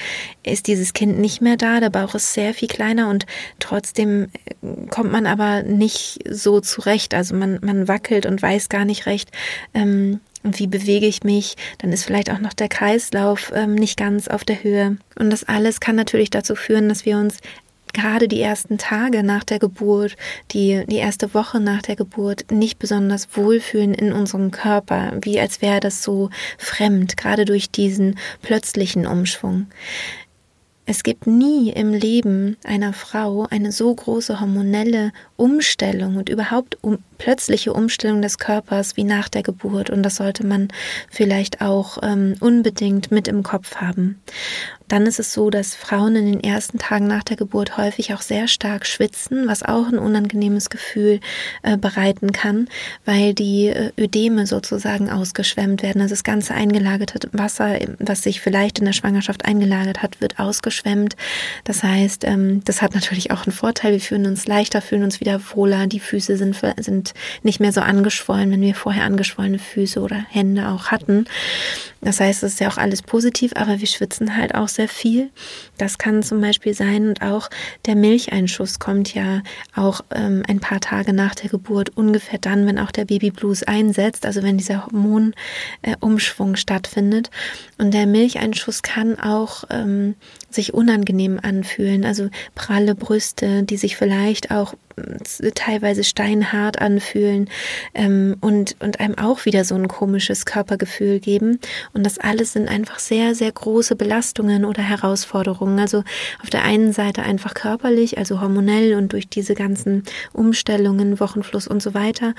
ist 0.43 0.67
dieses 0.67 0.93
Kind 0.93 1.19
nicht 1.19 1.41
mehr 1.41 1.57
da, 1.57 1.81
der 1.81 1.91
Bauch 1.91 2.15
ist 2.15 2.33
sehr 2.33 2.55
viel 2.55 2.69
kleiner 2.69 3.09
und 3.09 3.27
trotzdem 3.59 4.29
äh, 4.45 4.87
kommt 4.91 5.13
man 5.13 5.27
aber 5.27 5.63
nicht 5.63 6.21
so 6.29 6.61
zurecht. 6.61 7.15
Also 7.15 7.35
man, 7.35 7.59
man 7.63 7.89
wackelt 7.89 8.27
und 8.27 8.41
weiß 8.41 8.69
gar 8.69 8.85
nicht 8.85 9.07
recht, 9.07 9.31
ähm, 9.75 10.21
wie 10.45 10.69
bewege 10.69 11.07
ich 11.07 11.25
mich, 11.25 11.57
dann 11.79 11.93
ist 11.93 12.05
vielleicht 12.05 12.31
auch 12.31 12.39
noch 12.39 12.53
der 12.53 12.69
Kreislauf 12.69 13.51
ähm, 13.55 13.75
nicht 13.75 13.99
ganz 13.99 14.29
auf 14.29 14.45
der 14.45 14.63
Höhe. 14.63 14.97
Und 15.19 15.31
das 15.31 15.45
alles 15.45 15.81
kann 15.81 15.97
natürlich 15.97 16.31
dazu 16.31 16.55
führen, 16.55 16.89
dass 16.89 17.05
wir 17.05 17.19
uns 17.19 17.39
gerade 17.95 18.28
die 18.28 18.40
ersten 18.40 18.78
Tage 18.78 19.23
nach 19.23 19.45
der 19.45 19.59
Geburt, 19.59 20.16
die, 20.52 20.85
die 20.87 20.97
erste 20.97 21.35
Woche 21.35 21.61
nach 21.61 21.83
der 21.83 21.97
Geburt 21.97 22.50
nicht 22.50 22.78
besonders 22.78 23.28
wohlfühlen 23.37 23.95
in 23.95 24.12
unserem 24.12 24.50
Körper, 24.50 25.12
wie 25.23 25.40
als 25.40 25.62
wäre 25.62 25.80
das 25.80 26.02
so 26.02 26.30
fremd, 26.59 27.16
gerade 27.16 27.45
durch 27.45 27.71
diesen 27.71 28.18
plötzlichen 28.42 29.07
Umschwung. 29.07 29.66
Es 30.90 31.02
gibt 31.02 31.26
nie 31.26 31.68
im 31.68 31.92
Leben 31.92 32.57
einer 32.64 32.95
Frau 32.95 33.47
eine 33.50 33.73
so 33.73 33.95
große 33.95 34.40
hormonelle 34.40 35.12
Umstellung 35.38 36.16
und 36.16 36.28
überhaupt 36.28 36.78
um, 36.83 36.99
plötzliche 37.16 37.73
Umstellung 37.73 38.23
des 38.23 38.38
Körpers 38.38 38.97
wie 38.97 39.04
nach 39.04 39.28
der 39.28 39.42
Geburt. 39.42 39.88
Und 39.88 40.02
das 40.02 40.16
sollte 40.16 40.45
man 40.45 40.68
vielleicht 41.11 41.61
auch 41.61 41.99
ähm, 42.02 42.35
unbedingt 42.40 43.11
mit 43.12 43.28
im 43.28 43.42
Kopf 43.45 43.76
haben. 43.76 44.21
Dann 44.88 45.07
ist 45.07 45.21
es 45.21 45.35
so, 45.35 45.50
dass 45.50 45.75
Frauen 45.75 46.16
in 46.16 46.26
den 46.33 46.42
ersten 46.42 46.78
Tagen 46.78 47.07
nach 47.07 47.23
der 47.23 47.37
Geburt 47.37 47.76
häufig 47.76 48.14
auch 48.14 48.23
sehr 48.23 48.49
stark 48.49 48.87
schwitzen, 48.87 49.47
was 49.47 49.62
auch 49.62 49.88
ein 49.88 49.99
unangenehmes 49.99 50.71
Gefühl 50.71 51.21
äh, 51.62 51.76
bereiten 51.76 52.33
kann, 52.33 52.68
weil 53.04 53.35
die 53.35 53.66
äh, 53.66 53.92
Ödeme 53.99 54.47
sozusagen 54.47 55.11
ausgeschwemmt 55.11 55.83
werden. 55.83 56.00
Also 56.00 56.14
das 56.14 56.25
ganze 56.25 56.54
eingelagerte 56.54 57.28
Wasser, 57.33 57.78
was 57.99 58.23
sich 58.23 58.40
vielleicht 58.40 58.78
in 58.78 58.87
der 58.87 58.95
Schwangerschaft 58.95 59.45
eingelagert 59.45 60.02
hat, 60.02 60.23
wird 60.23 60.38
ausgeschwemmt. 60.38 61.16
Das 61.64 61.83
heißt, 61.83 62.25
ähm, 62.25 62.62
das 62.64 62.80
hat 62.80 62.95
natürlich 62.95 63.30
auch 63.30 63.47
einen 63.47 63.52
Vorteil. 63.54 63.92
Wir 63.92 64.00
fühlen 64.00 64.26
uns 64.26 64.47
leichter, 64.47 64.80
fühlen 64.80 65.02
uns 65.02 65.21
wieder 65.21 65.27
wohler. 65.37 65.87
Die 65.87 66.00
Füße 66.00 66.37
sind, 66.37 66.56
sind 66.78 67.14
nicht 67.42 67.61
mehr 67.61 67.73
so 67.73 67.80
angeschwollen, 67.80 68.50
wenn 68.50 68.61
wir 68.61 68.75
vorher 68.75 69.04
angeschwollene 69.04 69.58
Füße 69.58 70.00
oder 70.00 70.25
Hände 70.28 70.68
auch 70.68 70.88
hatten. 70.88 71.26
Das 72.00 72.20
heißt, 72.20 72.42
es 72.42 72.54
ist 72.54 72.61
ja 72.61 72.68
auch 72.68 72.76
alles 72.76 73.02
positiv, 73.02 73.52
aber 73.56 73.80
wir 73.80 73.87
schwitzen 73.87 74.37
halt 74.37 74.54
auch 74.54 74.68
sehr 74.68 74.88
viel. 74.88 75.30
Das 75.78 75.99
kann 75.99 76.23
zum 76.23 76.40
Beispiel 76.40 76.75
sein 76.75 77.08
und 77.08 77.23
auch 77.23 77.50
der 77.87 77.97
Milcheinschuss 77.97 78.78
kommt 78.78 79.14
ja 79.14 79.42
auch 79.75 80.02
ähm, 80.14 80.42
ein 80.49 80.61
paar 80.61 80.80
Tage 80.80 81.12
nach 81.12 81.35
der 81.35 81.50
Geburt, 81.50 81.97
ungefähr 81.97 82.38
dann, 82.38 82.66
wenn 82.66 82.78
auch 82.78 82.92
der 82.92 83.04
Babyblues 83.04 83.64
einsetzt, 83.64 84.26
also 84.26 84.42
wenn 84.42 84.58
dieser 84.58 84.87
Hormonumschwung 84.87 86.54
äh, 86.54 86.56
stattfindet. 86.56 87.30
Und 87.78 87.92
der 87.94 88.06
Milcheinschuss 88.06 88.82
kann 88.82 89.18
auch 89.18 89.64
ähm, 89.70 90.14
sich 90.50 90.73
unangenehm 90.73 91.38
anfühlen, 91.43 92.05
also 92.05 92.28
pralle 92.55 92.95
Brüste, 92.95 93.62
die 93.64 93.76
sich 93.76 93.97
vielleicht 93.97 94.50
auch 94.50 94.75
äh, 94.97 95.50
teilweise 95.55 96.05
steinhart 96.05 96.81
anfühlen 96.81 97.50
ähm, 97.95 98.37
und, 98.40 98.76
und 98.81 99.00
einem 99.00 99.19
auch 99.19 99.45
wieder 99.45 99.64
so 99.64 99.75
ein 99.75 99.88
komisches 99.88 100.47
Körpergefühl 100.47 101.21
geben. 101.21 101.59
Und 101.93 102.05
das 102.05 102.19
alles 102.19 102.55
sind 102.55 102.69
einfach 102.69 102.99
sehr, 102.99 103.35
sehr 103.35 103.52
große 103.52 103.95
Belastungen 103.95 104.64
oder 104.64 104.83
Herausforderungen. 104.83 105.78
Also 105.78 106.02
auf 106.43 106.50
der 106.50 106.64
einen 106.64 106.93
Seite 106.93 107.23
einfach 107.23 107.55
körperlich, 107.55 108.17
also 108.17 108.40
hormonell 108.40 108.95
und 108.95 109.12
durch 109.12 109.28
diese 109.28 109.55
ganzen 109.55 110.02
Umstellungen, 110.33 111.21
Wochenfluss 111.21 111.69
und 111.69 111.83
so 111.83 111.93
weiter. 111.93 112.35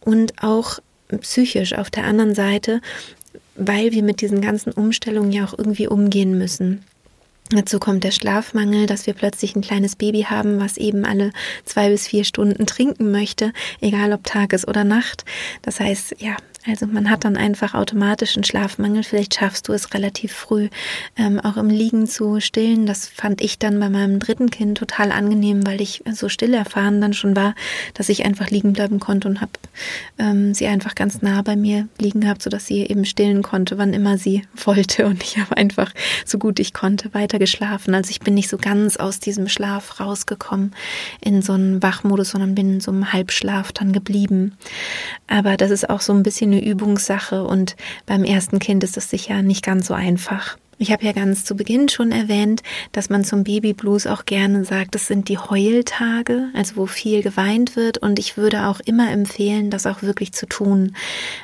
Und 0.00 0.42
auch 0.42 0.80
psychisch 1.20 1.74
auf 1.74 1.90
der 1.90 2.04
anderen 2.04 2.34
Seite, 2.34 2.80
weil 3.56 3.92
wir 3.92 4.02
mit 4.02 4.20
diesen 4.20 4.40
ganzen 4.40 4.72
Umstellungen 4.72 5.30
ja 5.30 5.44
auch 5.44 5.56
irgendwie 5.56 5.86
umgehen 5.86 6.36
müssen. 6.36 6.84
Dazu 7.50 7.78
kommt 7.78 8.04
der 8.04 8.10
Schlafmangel, 8.10 8.86
dass 8.86 9.06
wir 9.06 9.12
plötzlich 9.12 9.54
ein 9.54 9.60
kleines 9.60 9.96
Baby 9.96 10.22
haben, 10.22 10.60
was 10.60 10.78
eben 10.78 11.04
alle 11.04 11.30
zwei 11.66 11.90
bis 11.90 12.08
vier 12.08 12.24
Stunden 12.24 12.64
trinken 12.64 13.10
möchte, 13.10 13.52
egal 13.82 14.14
ob 14.14 14.24
Tages- 14.24 14.66
oder 14.66 14.82
Nacht. 14.82 15.26
Das 15.60 15.78
heißt, 15.78 16.16
ja, 16.20 16.36
also 16.66 16.86
man 16.86 17.10
hat 17.10 17.24
dann 17.24 17.36
einfach 17.36 17.74
automatisch 17.74 18.36
einen 18.36 18.44
Schlafmangel. 18.44 19.02
Vielleicht 19.02 19.34
schaffst 19.34 19.68
du 19.68 19.72
es 19.72 19.92
relativ 19.92 20.32
früh 20.32 20.70
ähm, 21.16 21.38
auch 21.38 21.58
im 21.58 21.68
Liegen 21.68 22.06
zu 22.06 22.40
stillen. 22.40 22.86
Das 22.86 23.06
fand 23.06 23.42
ich 23.42 23.58
dann 23.58 23.78
bei 23.80 23.90
meinem 23.90 24.18
dritten 24.18 24.50
Kind 24.50 24.78
total 24.78 25.12
angenehm, 25.12 25.66
weil 25.66 25.82
ich 25.82 26.02
so 26.10 26.30
still 26.30 26.54
erfahren 26.54 27.02
dann 27.02 27.12
schon 27.12 27.36
war, 27.36 27.54
dass 27.92 28.08
ich 28.08 28.24
einfach 28.24 28.48
liegen 28.48 28.72
bleiben 28.72 28.98
konnte 28.98 29.28
und 29.28 29.42
habe 29.42 29.52
ähm, 30.18 30.54
sie 30.54 30.66
einfach 30.66 30.94
ganz 30.94 31.20
nah 31.20 31.42
bei 31.42 31.54
mir 31.54 31.86
liegen 31.98 32.22
gehabt, 32.22 32.42
sodass 32.42 32.66
sie 32.66 32.80
eben 32.80 33.04
stillen 33.04 33.42
konnte, 33.42 33.76
wann 33.76 33.92
immer 33.92 34.16
sie 34.16 34.42
wollte. 34.64 35.04
Und 35.04 35.22
ich 35.22 35.36
habe 35.38 35.56
einfach 35.58 35.92
so 36.24 36.38
gut 36.38 36.58
ich 36.58 36.72
konnte 36.72 37.12
weiter 37.12 37.38
geschlafen. 37.38 37.94
Also 37.94 38.10
ich 38.10 38.20
bin 38.20 38.32
nicht 38.32 38.48
so 38.48 38.56
ganz 38.56 38.96
aus 38.96 39.20
diesem 39.20 39.48
Schlaf 39.48 40.00
rausgekommen 40.00 40.74
in 41.20 41.42
so 41.42 41.52
einen 41.52 41.82
Wachmodus, 41.82 42.30
sondern 42.30 42.54
bin 42.54 42.74
in 42.74 42.80
so 42.80 42.90
einem 42.90 43.12
Halbschlaf 43.12 43.72
dann 43.72 43.92
geblieben. 43.92 44.56
Aber 45.26 45.58
das 45.58 45.70
ist 45.70 45.90
auch 45.90 46.00
so 46.00 46.14
ein 46.14 46.22
bisschen 46.22 46.53
eine 46.54 46.64
Übungssache 46.64 47.44
und 47.44 47.76
beim 48.06 48.24
ersten 48.24 48.58
Kind 48.58 48.84
ist 48.84 48.96
das 48.96 49.10
sicher 49.10 49.42
nicht 49.42 49.64
ganz 49.64 49.86
so 49.88 49.94
einfach. 49.94 50.56
Ich 50.78 50.90
habe 50.90 51.04
ja 51.04 51.12
ganz 51.12 51.44
zu 51.44 51.54
Beginn 51.54 51.88
schon 51.88 52.10
erwähnt, 52.10 52.62
dass 52.92 53.08
man 53.08 53.24
zum 53.24 53.44
Babyblues 53.44 54.06
auch 54.06 54.24
gerne 54.24 54.64
sagt, 54.64 54.94
das 54.94 55.06
sind 55.06 55.28
die 55.28 55.38
Heultage, 55.38 56.48
also 56.52 56.76
wo 56.76 56.86
viel 56.86 57.22
geweint 57.22 57.76
wird. 57.76 57.98
Und 57.98 58.18
ich 58.18 58.36
würde 58.36 58.66
auch 58.66 58.80
immer 58.80 59.10
empfehlen, 59.10 59.70
das 59.70 59.86
auch 59.86 60.02
wirklich 60.02 60.32
zu 60.32 60.46
tun. 60.46 60.96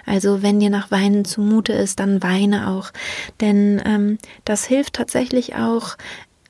Also 0.05 0.43
wenn 0.43 0.59
dir 0.59 0.71
nach 0.71 0.91
Weinen 0.91 1.25
zumute 1.25 1.73
ist, 1.73 2.01
dann 2.01 2.23
weine 2.23 2.69
auch. 2.69 2.91
Denn 3.41 3.81
ähm, 3.85 4.19
das 4.45 4.65
hilft 4.65 4.95
tatsächlich 4.95 5.55
auch, 5.55 5.97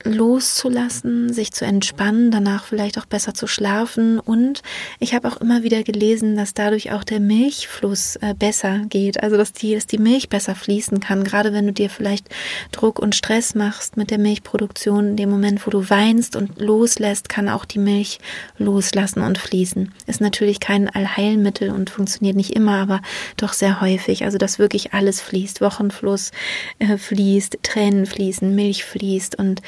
loszulassen, 0.03 1.31
sich 1.33 1.51
zu 1.51 1.65
entspannen, 1.65 2.31
danach 2.31 2.65
vielleicht 2.65 2.97
auch 2.97 3.05
besser 3.05 3.33
zu 3.33 3.47
schlafen. 3.47 4.19
Und 4.19 4.61
ich 4.99 5.13
habe 5.13 5.27
auch 5.27 5.37
immer 5.37 5.63
wieder 5.63 5.83
gelesen, 5.83 6.35
dass 6.35 6.53
dadurch 6.53 6.91
auch 6.91 7.03
der 7.03 7.19
Milchfluss 7.19 8.15
äh, 8.17 8.33
besser 8.37 8.79
geht, 8.89 9.21
also 9.21 9.37
dass 9.37 9.53
die, 9.53 9.75
dass 9.75 9.87
die 9.87 9.97
Milch 9.97 10.29
besser 10.29 10.55
fließen 10.55 10.99
kann. 10.99 11.23
Gerade 11.23 11.53
wenn 11.53 11.67
du 11.67 11.73
dir 11.73 11.89
vielleicht 11.89 12.27
Druck 12.71 12.99
und 12.99 13.15
Stress 13.15 13.55
machst 13.55 13.97
mit 13.97 14.11
der 14.11 14.17
Milchproduktion, 14.17 15.09
in 15.09 15.17
dem 15.17 15.29
Moment, 15.29 15.65
wo 15.65 15.71
du 15.71 15.89
weinst 15.89 16.35
und 16.35 16.59
loslässt, 16.59 17.29
kann 17.29 17.49
auch 17.49 17.65
die 17.65 17.79
Milch 17.79 18.19
loslassen 18.57 19.21
und 19.21 19.37
fließen. 19.37 19.93
Ist 20.07 20.21
natürlich 20.21 20.59
kein 20.59 20.89
Allheilmittel 20.89 21.69
und 21.69 21.89
funktioniert 21.89 22.35
nicht 22.35 22.55
immer, 22.55 22.77
aber 22.77 23.01
doch 23.37 23.53
sehr 23.53 23.81
häufig. 23.81 24.23
Also 24.23 24.37
dass 24.37 24.59
wirklich 24.59 24.93
alles 24.93 25.21
fließt, 25.21 25.61
Wochenfluss 25.61 26.31
äh, 26.79 26.97
fließt, 26.97 27.59
Tränen 27.63 28.05
fließen, 28.05 28.53
Milch 28.55 28.83
fließt 28.83 29.37
und 29.37 29.61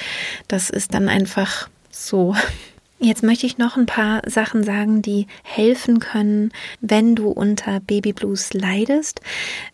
das 0.47 0.69
ist 0.69 0.93
dann 0.93 1.09
einfach 1.09 1.69
so. 1.91 2.35
Jetzt 2.99 3.23
möchte 3.23 3.45
ich 3.45 3.57
noch 3.57 3.75
ein 3.75 3.85
paar 3.85 4.21
Sachen 4.27 4.63
sagen, 4.63 5.01
die 5.01 5.27
helfen 5.43 5.99
können, 5.99 6.51
wenn 6.79 7.15
du 7.15 7.29
unter 7.29 7.81
Babyblues 7.81 8.53
leidest. 8.53 9.19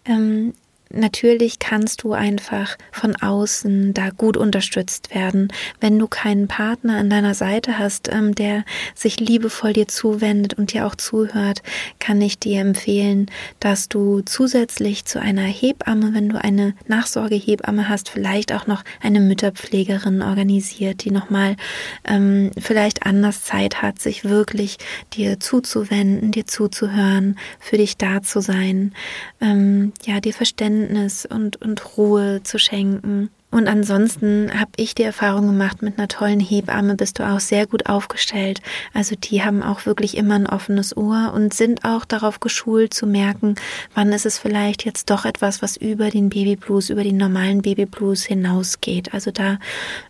Ähm, 0.05 0.53
Natürlich 0.91 1.59
kannst 1.59 2.01
du 2.01 2.13
einfach 2.13 2.75
von 2.91 3.15
außen 3.15 3.93
da 3.93 4.09
gut 4.09 4.37
unterstützt 4.37 5.13
werden. 5.13 5.53
Wenn 5.79 5.99
du 5.99 6.07
keinen 6.07 6.47
Partner 6.47 6.97
an 6.97 7.11
deiner 7.11 7.35
Seite 7.35 7.77
hast, 7.77 8.09
ähm, 8.11 8.33
der 8.33 8.65
sich 8.95 9.19
liebevoll 9.19 9.73
dir 9.73 9.87
zuwendet 9.87 10.55
und 10.55 10.73
dir 10.73 10.87
auch 10.87 10.95
zuhört, 10.95 11.61
kann 11.99 12.19
ich 12.23 12.39
dir 12.39 12.61
empfehlen, 12.61 13.27
dass 13.59 13.87
du 13.87 14.21
zusätzlich 14.21 15.05
zu 15.05 15.21
einer 15.21 15.43
Hebamme, 15.43 16.15
wenn 16.15 16.29
du 16.29 16.43
eine 16.43 16.73
Nachsorgehebamme 16.87 17.87
hast, 17.87 18.09
vielleicht 18.09 18.51
auch 18.51 18.65
noch 18.65 18.83
eine 18.99 19.19
Mütterpflegerin 19.19 20.23
organisiert, 20.23 21.03
die 21.03 21.11
nochmal 21.11 21.55
ähm, 22.03 22.49
vielleicht 22.57 23.05
anders 23.05 23.43
Zeit 23.43 23.83
hat, 23.83 23.99
sich 23.99 24.25
wirklich 24.25 24.77
dir 25.13 25.39
zuzuwenden, 25.39 26.31
dir 26.31 26.47
zuzuhören, 26.47 27.37
für 27.59 27.77
dich 27.77 27.97
da 27.97 28.23
zu 28.23 28.41
sein, 28.41 28.95
ähm, 29.39 29.93
ja, 30.03 30.19
dir 30.19 30.33
Verständnis 30.33 30.78
Verständnis 30.79 31.25
und, 31.25 31.61
und 31.61 31.97
Ruhe 31.97 32.41
zu 32.43 32.57
schenken. 32.57 33.29
Und 33.51 33.67
ansonsten 33.67 34.51
habe 34.53 34.69
ich 34.75 34.93
die 34.93 35.03
Erfahrung 35.03 35.47
gemacht, 35.47 35.81
mit 35.81 35.97
einer 35.97 36.07
tollen 36.07 36.39
Hebamme 36.39 36.93
bist 36.93 37.17
du 37.17 37.27
auch 37.27 37.39
sehr 37.39 37.65
gut 37.65 37.87
aufgestellt. 37.87 38.61
Also 38.93 39.15
die 39.15 39.43
haben 39.43 39.63
auch 39.63 39.87
wirklich 39.87 40.17
immer 40.17 40.35
ein 40.35 40.45
offenes 40.45 40.95
Ohr 40.95 41.31
und 41.33 41.51
sind 41.55 41.83
auch 41.83 42.05
darauf 42.05 42.39
geschult 42.39 42.93
zu 42.93 43.07
merken, 43.07 43.55
wann 43.95 44.11
ist 44.11 44.27
es 44.27 44.37
vielleicht 44.37 44.85
jetzt 44.85 45.09
doch 45.09 45.25
etwas, 45.25 45.63
was 45.63 45.77
über 45.77 46.11
den 46.11 46.29
Babyblues, 46.29 46.91
über 46.91 47.03
den 47.03 47.17
normalen 47.17 47.63
Babyblues 47.63 48.23
hinausgeht. 48.23 49.15
Also 49.15 49.31
da 49.31 49.57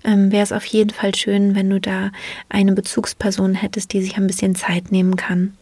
ähm, 0.03 0.33
wäre 0.33 0.43
es 0.43 0.51
auf 0.51 0.65
jeden 0.65 0.89
Fall 0.89 1.15
schön, 1.15 1.55
wenn 1.55 1.69
du 1.69 1.79
da 1.79 2.11
eine 2.49 2.73
Bezugsperson 2.73 3.53
hättest, 3.53 3.93
die 3.93 4.01
sich 4.01 4.17
ein 4.17 4.27
bisschen 4.27 4.55
Zeit 4.55 4.91
nehmen 4.91 5.15
kann. 5.15 5.53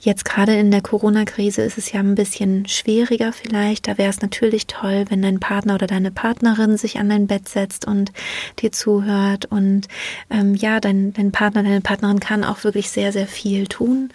Jetzt 0.00 0.24
gerade 0.24 0.54
in 0.54 0.70
der 0.70 0.82
Corona-Krise 0.82 1.62
ist 1.62 1.78
es 1.78 1.92
ja 1.92 2.00
ein 2.00 2.14
bisschen 2.14 2.68
schwieriger 2.68 3.32
vielleicht. 3.32 3.88
Da 3.88 3.96
wäre 3.96 4.10
es 4.10 4.20
natürlich 4.20 4.66
toll, 4.66 5.06
wenn 5.08 5.22
dein 5.22 5.40
Partner 5.40 5.76
oder 5.76 5.86
deine 5.86 6.10
Partnerin 6.10 6.76
sich 6.76 6.98
an 6.98 7.05
an 7.06 7.10
dein 7.10 7.26
Bett 7.26 7.48
setzt 7.48 7.86
und 7.86 8.12
dir 8.58 8.72
zuhört. 8.72 9.46
Und 9.46 9.88
ähm, 10.30 10.54
ja, 10.54 10.80
dein, 10.80 11.12
dein 11.12 11.32
Partner, 11.32 11.62
deine 11.62 11.80
Partnerin 11.80 12.20
kann 12.20 12.44
auch 12.44 12.64
wirklich 12.64 12.90
sehr, 12.90 13.12
sehr 13.12 13.26
viel 13.26 13.66
tun. 13.66 14.10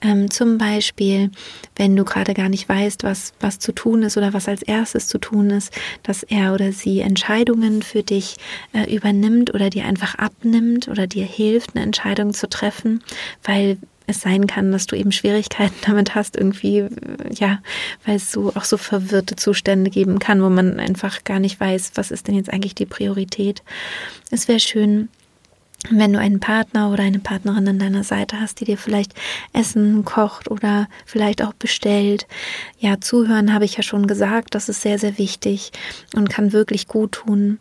Ähm, 0.00 0.30
zum 0.30 0.58
Beispiel, 0.58 1.30
wenn 1.76 1.96
du 1.96 2.04
gerade 2.04 2.34
gar 2.34 2.48
nicht 2.48 2.68
weißt, 2.68 3.02
was, 3.04 3.32
was 3.40 3.58
zu 3.58 3.72
tun 3.72 4.02
ist 4.02 4.16
oder 4.16 4.32
was 4.32 4.48
als 4.48 4.62
erstes 4.62 5.08
zu 5.08 5.18
tun 5.18 5.50
ist, 5.50 5.72
dass 6.02 6.22
er 6.22 6.54
oder 6.54 6.72
sie 6.72 7.00
Entscheidungen 7.00 7.82
für 7.82 8.02
dich 8.02 8.36
äh, 8.72 8.94
übernimmt 8.94 9.54
oder 9.54 9.70
dir 9.70 9.84
einfach 9.84 10.16
abnimmt 10.16 10.88
oder 10.88 11.06
dir 11.06 11.24
hilft, 11.24 11.74
eine 11.74 11.84
Entscheidung 11.84 12.34
zu 12.34 12.48
treffen, 12.48 13.02
weil 13.42 13.78
es 14.06 14.20
sein 14.20 14.46
kann, 14.46 14.72
dass 14.72 14.86
du 14.86 14.96
eben 14.96 15.12
Schwierigkeiten 15.12 15.74
damit 15.86 16.14
hast, 16.14 16.36
irgendwie, 16.36 16.86
ja, 17.32 17.60
weil 18.04 18.16
es 18.16 18.32
so 18.32 18.52
auch 18.54 18.64
so 18.64 18.76
verwirrte 18.76 19.36
Zustände 19.36 19.90
geben 19.90 20.18
kann, 20.18 20.42
wo 20.42 20.48
man 20.48 20.78
einfach 20.78 21.24
gar 21.24 21.40
nicht 21.40 21.58
weiß, 21.60 21.92
was 21.94 22.10
ist 22.10 22.28
denn 22.28 22.34
jetzt 22.34 22.52
eigentlich 22.52 22.74
die 22.74 22.86
Priorität. 22.86 23.62
Es 24.30 24.48
wäre 24.48 24.60
schön, 24.60 25.08
wenn 25.90 26.12
du 26.12 26.18
einen 26.18 26.40
Partner 26.40 26.90
oder 26.90 27.02
eine 27.02 27.18
Partnerin 27.18 27.68
an 27.68 27.78
deiner 27.78 28.02
Seite 28.02 28.40
hast, 28.40 28.60
die 28.60 28.64
dir 28.64 28.78
vielleicht 28.78 29.14
Essen 29.52 30.04
kocht 30.04 30.50
oder 30.50 30.88
vielleicht 31.04 31.42
auch 31.42 31.52
bestellt. 31.52 32.26
Ja, 32.78 33.00
zuhören 33.00 33.52
habe 33.52 33.64
ich 33.64 33.76
ja 33.76 33.82
schon 33.82 34.06
gesagt, 34.06 34.54
das 34.54 34.68
ist 34.68 34.82
sehr, 34.82 34.98
sehr 34.98 35.18
wichtig 35.18 35.72
und 36.14 36.28
kann 36.28 36.52
wirklich 36.52 36.88
gut 36.88 37.12
tun. 37.12 37.58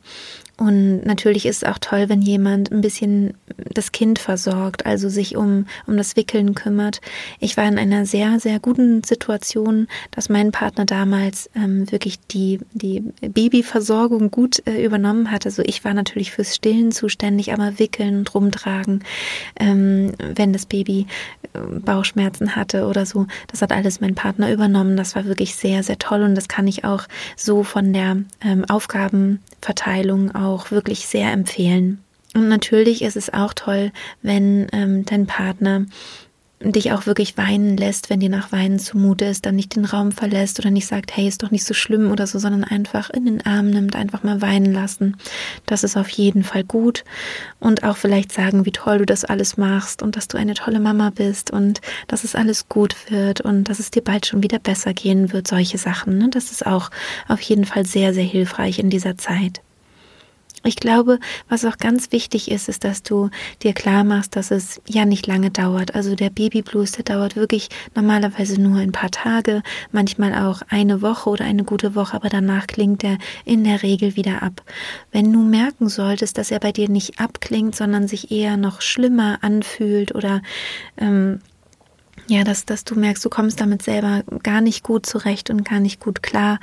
Und 0.58 1.06
natürlich 1.06 1.46
ist 1.46 1.64
es 1.64 1.70
auch 1.70 1.80
toll, 1.80 2.08
wenn 2.08 2.22
jemand 2.22 2.72
ein 2.72 2.80
bisschen 2.80 3.34
das 3.58 3.92
Kind 3.92 4.20
versorgt, 4.20 4.86
also 4.86 5.10
sich 5.10 5.36
um, 5.36 5.66
um 5.86 5.98
das 5.98 6.16
Wickeln 6.16 6.56
kümmert. 6.56 7.02
Ich 7.42 7.58
war 7.58 7.68
in 7.68 7.78
einer 7.78 8.06
sehr, 8.06 8.40
sehr 8.40 8.60
guten 8.60 9.04
Situation, 9.04 9.88
dass 10.12 10.30
mein 10.30 10.54
Partner 10.54 10.86
damals 10.86 11.50
ähm, 11.56 11.92
wirklich 11.92 12.20
die, 12.32 12.60
die 12.72 13.02
Babyversorgung 13.20 14.32
gut 14.32 14.66
äh, 14.66 14.82
übernommen 14.82 15.30
hat. 15.30 15.46
Also 15.46 15.62
ich 15.62 15.84
war 15.84 15.94
natürlich 15.94 16.32
fürs 16.32 16.56
Stillen 16.56 16.94
zuständig, 16.94 17.52
aber 17.52 17.78
Wickeln 17.78 18.20
und 18.20 18.34
Rumtragen, 18.34 19.04
ähm, 19.60 20.14
wenn 20.18 20.54
das 20.54 20.68
Baby 20.68 21.08
äh, 21.54 21.60
Bauchschmerzen 21.60 22.56
hatte 22.56 22.88
oder 22.88 23.06
so, 23.06 23.28
das 23.48 23.62
hat 23.62 23.74
alles 23.74 24.00
mein 24.00 24.16
Partner 24.16 24.50
übernommen. 24.54 24.96
Das 24.96 25.16
war 25.18 25.26
wirklich 25.26 25.56
sehr, 25.56 25.84
sehr 25.84 26.00
toll 26.00 26.22
und 26.22 26.36
das 26.36 26.48
kann 26.48 26.66
ich 26.66 26.86
auch 26.86 27.04
so 27.36 27.64
von 27.64 27.92
der 27.92 28.18
ähm, 28.42 28.64
Aufgabenverteilung 28.70 30.34
auch 30.34 30.45
wirklich 30.72 31.08
sehr 31.08 31.32
empfehlen. 31.32 32.00
Und 32.34 32.50
natürlich 32.50 33.02
ist 33.02 33.16
es 33.16 33.34
auch 33.34 33.54
toll, 33.54 33.92
wenn 34.22 34.68
ähm, 34.74 35.06
dein 35.06 35.26
Partner 35.26 35.86
dich 36.72 36.92
auch 36.92 37.06
wirklich 37.06 37.38
weinen 37.38 37.78
lässt, 37.78 38.10
wenn 38.10 38.22
dir 38.22 38.30
nach 38.30 38.52
Weinen 38.52 38.80
zumute 38.80 39.26
ist, 39.26 39.46
dann 39.46 39.56
nicht 39.56 39.76
den 39.76 39.86
Raum 39.86 40.12
verlässt 40.12 40.60
oder 40.60 40.72
nicht 40.72 40.88
sagt, 40.88 41.16
hey, 41.16 41.28
ist 41.28 41.44
doch 41.44 41.52
nicht 41.52 41.66
so 41.66 41.74
schlimm 41.74 42.12
oder 42.12 42.28
so, 42.28 42.40
sondern 42.40 42.64
einfach 42.64 43.10
in 43.10 43.26
den 43.26 43.46
Arm 43.46 43.70
nimmt, 43.70 43.96
einfach 43.96 44.24
mal 44.24 44.42
weinen 44.42 44.74
lassen. 44.74 45.18
Das 45.66 45.84
ist 45.84 45.98
auf 45.98 46.10
jeden 46.10 46.44
Fall 46.44 46.64
gut. 46.64 47.04
Und 47.60 47.84
auch 47.84 47.98
vielleicht 47.98 48.32
sagen, 48.32 48.66
wie 48.66 48.72
toll 48.72 49.00
du 49.00 49.06
das 49.06 49.26
alles 49.26 49.58
machst 49.58 50.02
und 50.02 50.16
dass 50.16 50.28
du 50.28 50.38
eine 50.38 50.54
tolle 50.54 50.80
Mama 50.80 51.12
bist 51.14 51.52
und 51.52 51.82
dass 52.08 52.24
es 52.24 52.36
alles 52.36 52.70
gut 52.70 52.96
wird 53.10 53.42
und 53.42 53.66
dass 53.66 53.80
es 53.80 53.92
dir 53.92 54.04
bald 54.04 54.26
schon 54.26 54.42
wieder 54.42 54.60
besser 54.60 54.94
gehen 54.94 55.34
wird, 55.34 55.48
solche 55.48 55.78
Sachen. 55.78 56.18
Ne? 56.18 56.30
Das 56.30 56.52
ist 56.52 56.66
auch 56.66 56.90
auf 57.28 57.42
jeden 57.42 57.66
Fall 57.66 57.86
sehr, 57.86 58.14
sehr 58.14 58.24
hilfreich 58.24 58.80
in 58.80 58.90
dieser 58.90 59.18
Zeit. 59.18 59.62
Ich 60.66 60.78
glaube, 60.78 61.20
was 61.48 61.64
auch 61.64 61.78
ganz 61.78 62.12
wichtig 62.12 62.50
ist, 62.50 62.70
ist, 62.70 62.84
dass 62.84 63.04
du 63.04 63.30
dir 63.62 63.74
klar 63.74 64.04
machst, 64.04 64.36
dass 64.36 64.50
es 64.50 64.82
ja 64.88 65.06
nicht 65.06 65.28
lange 65.28 65.52
dauert. 65.52 65.94
Also 65.94 66.16
der 66.16 66.32
Babyblues, 66.32 66.94
der 66.94 67.04
dauert 67.04 67.36
wirklich 67.36 67.70
normalerweise 67.94 68.60
nur 68.60 68.80
ein 68.80 68.92
paar 68.92 69.12
Tage, 69.12 69.62
manchmal 69.92 70.34
auch 70.34 70.64
eine 70.68 71.04
Woche 71.04 71.30
oder 71.30 71.46
eine 71.46 71.64
gute 71.64 71.94
Woche, 71.94 72.16
aber 72.16 72.30
danach 72.30 72.66
klingt 72.66 73.04
er 73.04 73.20
in 73.46 73.64
der 73.64 73.84
Regel 73.84 74.16
wieder 74.16 74.42
ab. 74.42 74.64
Wenn 75.12 75.32
du 75.32 75.44
merken 75.44 75.88
solltest, 75.88 76.40
dass 76.40 76.50
er 76.50 76.60
bei 76.60 76.72
dir 76.72 76.90
nicht 76.90 77.20
abklingt, 77.20 77.76
sondern 77.76 78.08
sich 78.08 78.32
eher 78.32 78.58
noch 78.58 78.82
schlimmer 78.82 79.38
anfühlt 79.42 80.16
oder 80.16 80.42
ähm, 80.98 81.42
ja, 82.28 82.44
dass, 82.44 82.66
dass 82.66 82.84
du 82.84 82.96
merkst, 82.96 83.24
du 83.24 83.30
kommst 83.30 83.62
damit 83.62 83.84
selber 83.84 84.24
gar 84.42 84.62
nicht 84.62 84.84
gut 84.84 85.06
zurecht 85.06 85.50
und 85.50 85.64
gar 85.64 85.80
nicht 85.80 86.00
gut 86.00 86.24
klar, 86.24 86.60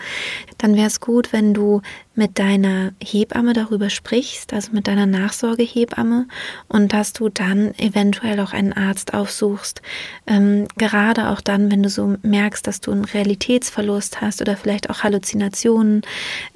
dann 0.58 0.74
wäre 0.74 0.88
es 0.88 1.00
gut, 1.00 1.32
wenn 1.32 1.54
du 1.54 1.82
mit 2.14 2.38
deiner 2.38 2.92
Hebamme 3.02 3.54
darüber 3.54 3.88
sprichst, 3.88 4.52
also 4.52 4.72
mit 4.72 4.86
deiner 4.86 5.06
Nachsorgehebamme 5.06 6.26
und 6.68 6.92
dass 6.92 7.12
du 7.12 7.28
dann 7.28 7.74
eventuell 7.78 8.38
auch 8.40 8.52
einen 8.52 8.72
Arzt 8.72 9.14
aufsuchst. 9.14 9.80
Ähm, 10.26 10.68
gerade 10.76 11.30
auch 11.30 11.40
dann, 11.40 11.70
wenn 11.70 11.82
du 11.82 11.88
so 11.88 12.16
merkst, 12.22 12.66
dass 12.66 12.80
du 12.80 12.92
einen 12.92 13.04
Realitätsverlust 13.04 14.20
hast 14.20 14.42
oder 14.42 14.56
vielleicht 14.56 14.90
auch 14.90 15.02
Halluzinationen, 15.02 16.02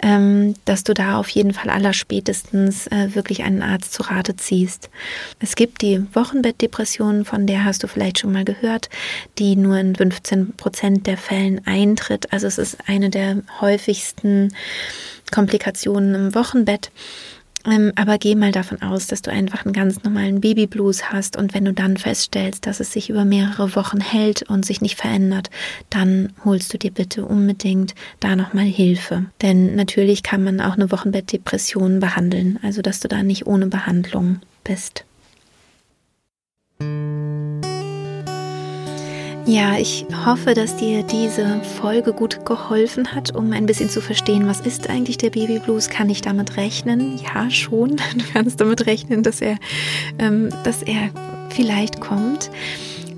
ähm, 0.03 0.55
dass 0.67 0.85
du 0.85 0.93
da 0.93 1.19
auf 1.19 1.29
jeden 1.31 1.55
Fall 1.55 1.71
allerspätestens 1.71 2.87
äh, 2.89 3.15
wirklich 3.15 3.43
einen 3.43 3.63
Arzt 3.63 3.95
zu 3.95 4.03
Rate 4.03 4.37
ziehst. 4.37 4.91
Es 5.41 5.57
gibt 5.57 5.81
die 5.81 6.03
Wochenbettdepression, 6.15 7.25
von 7.25 7.47
der 7.47 7.65
hast 7.65 7.83
du 7.83 7.89
vielleicht 7.89 8.19
schon 8.19 8.33
mal 8.33 8.45
gehört, 8.45 8.91
die 9.39 9.57
nur 9.57 9.79
in 9.79 9.97
15 9.97 10.53
Prozent 10.57 11.07
der 11.07 11.17
Fällen 11.17 11.67
eintritt. 11.67 12.33
Also 12.33 12.47
es 12.47 12.59
ist 12.59 12.77
eine 12.89 13.09
der 13.09 13.43
häufigsten 13.61 14.53
Komplikationen 15.31 16.15
im 16.15 16.35
Wochenbett. 16.35 16.91
Ähm, 17.67 17.93
aber 17.97 18.19
geh 18.19 18.35
mal 18.35 18.53
davon 18.53 18.81
aus, 18.83 19.09
dass 19.09 19.23
du 19.23 19.31
einfach 19.31 19.65
einen 19.65 19.73
ganz 19.73 20.05
normalen 20.05 20.41
Babyblues 20.41 21.11
hast 21.11 21.37
und 21.37 21.53
wenn 21.53 21.65
du 21.65 21.73
dann 21.73 21.97
feststellst, 21.97 22.67
dass 22.67 22.81
es 22.81 22.93
sich 22.93 23.11
über 23.11 23.25
mehrere 23.25 23.75
Wochen 23.75 24.01
hält 24.01 24.43
und 24.43 24.65
sich 24.65 24.81
nicht 24.81 24.97
verändert, 24.97 25.51
dann 25.91 26.33
holst 26.45 26.73
du 26.73 26.79
dir 26.79 26.93
bitte 26.93 27.25
unbedingt 27.25 27.95
da 28.21 28.37
nochmal 28.37 28.67
Hilfe. 28.67 29.27
Denn 29.43 29.75
natürlich 29.75 30.23
kann 30.23 30.45
man 30.45 30.61
auch 30.61 30.75
eine 30.75 30.93
Wochenbettdepression 30.93 31.99
behandeln, 31.99 32.59
also 32.63 32.83
dass 32.83 33.01
du 33.01 33.09
da 33.09 33.23
nicht 33.23 33.47
ohne 33.47 33.67
Behandlung 33.67 34.41
bist. 34.63 35.05
Ja, 39.49 39.79
ich 39.79 40.05
hoffe, 40.27 40.55
dass 40.55 40.75
dir 40.75 41.05
diese 41.05 41.61
Folge 41.63 42.13
gut 42.13 42.45
geholfen 42.45 43.15
hat, 43.15 43.33
um 43.33 43.53
ein 43.53 43.67
bisschen 43.67 43.89
zu 43.89 44.01
verstehen, 44.01 44.49
was 44.49 44.59
ist 44.59 44.91
eigentlich 44.91 45.19
der 45.19 45.31
Baby 45.31 45.61
Blues? 45.61 45.89
Kann 45.89 46.11
ich 46.11 46.21
damit 46.21 46.57
rechnen? 46.57 47.17
Ja, 47.19 47.49
schon. 47.49 47.97
Du 48.17 48.25
kannst 48.33 48.61
damit 48.61 48.87
rechnen, 48.87 49.23
dass 49.23 49.41
er, 49.41 49.57
ähm, 50.19 50.49
dass 50.65 50.83
er 50.83 51.11
vielleicht 51.51 52.01
kommt. 52.01 52.51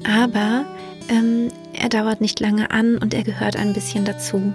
Aber 0.06 0.66
ähm, 1.08 1.48
er 1.72 1.88
dauert 1.88 2.20
nicht 2.20 2.40
lange 2.40 2.70
an 2.70 2.98
und 2.98 3.14
er 3.14 3.22
gehört 3.22 3.56
ein 3.56 3.72
bisschen 3.72 4.04
dazu. 4.04 4.52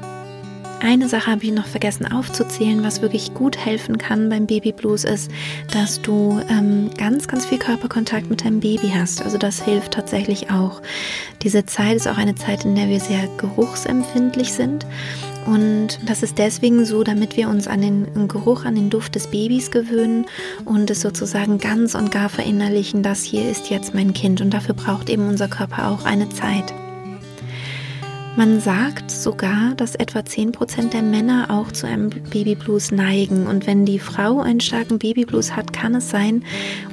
Eine 0.84 1.08
Sache 1.08 1.32
habe 1.32 1.46
ich 1.46 1.54
noch 1.54 1.66
vergessen 1.66 2.12
aufzuzählen, 2.12 2.84
was 2.84 3.02
wirklich 3.02 3.34
gut 3.34 3.58
helfen 3.58 3.98
kann 3.98 4.28
beim 4.28 4.48
Baby 4.48 4.74
Blues 4.74 5.06
ist, 5.06 5.32
dass 5.72 6.02
du 6.02 6.42
ähm, 6.50 6.90
ganz, 6.98 7.30
ganz 7.30 7.46
viel 7.46 7.58
Körperkontakt 7.58 8.30
mit 8.30 8.44
deinem 8.44 8.60
Baby 8.60 8.92
hast. 8.94 9.24
Also 9.24 9.38
das 9.38 9.64
hilft 9.64 9.94
tatsächlich 9.94 10.52
auch. 10.52 10.82
Diese 11.42 11.66
Zeit 11.66 11.96
ist 11.96 12.08
auch 12.10 12.18
eine 12.18 12.36
Zeit, 12.36 12.66
in 12.66 12.76
der 12.76 12.90
wir 12.90 13.00
sehr 13.00 13.30
geruchsempfindlich 13.38 14.52
sind. 14.52 14.86
Und 15.46 16.00
das 16.06 16.22
ist 16.22 16.38
deswegen 16.38 16.84
so, 16.84 17.04
damit 17.06 17.38
wir 17.38 17.48
uns 17.48 17.70
an 17.70 17.82
den 17.82 18.28
Geruch, 18.28 18.66
an 18.66 18.76
den 18.76 18.90
Duft 18.90 19.16
des 19.16 19.28
Babys 19.28 19.72
gewöhnen 19.72 20.26
und 20.66 20.92
es 20.92 21.00
sozusagen 21.00 21.60
ganz 21.60 21.96
und 21.96 22.12
gar 22.12 22.28
verinnerlichen, 22.28 23.04
das 23.04 23.24
hier 23.24 23.50
ist 23.50 23.70
jetzt 23.70 23.96
mein 23.96 24.14
Kind. 24.14 24.42
Und 24.42 24.50
dafür 24.50 24.76
braucht 24.76 25.10
eben 25.10 25.30
unser 25.30 25.48
Körper 25.48 25.90
auch 25.90 26.04
eine 26.04 26.28
Zeit. 26.28 26.74
Man 28.36 28.60
sagt 28.60 29.12
sogar, 29.12 29.76
dass 29.76 29.94
etwa 29.94 30.22
10% 30.22 30.90
der 30.90 31.04
Männer 31.04 31.52
auch 31.52 31.72
zu 31.72 31.86
einem 31.86 32.10
Babyblues 32.10 32.92
neigen. 32.92 33.46
Und 33.46 33.68
wenn 33.68 33.86
die 33.86 34.00
Frau 34.00 34.42
einen 34.42 34.60
starken 34.60 34.98
Babyblues 34.98 35.56
hat, 35.56 35.72
kann 35.72 35.94
es 35.94 36.10
sein, 36.10 36.44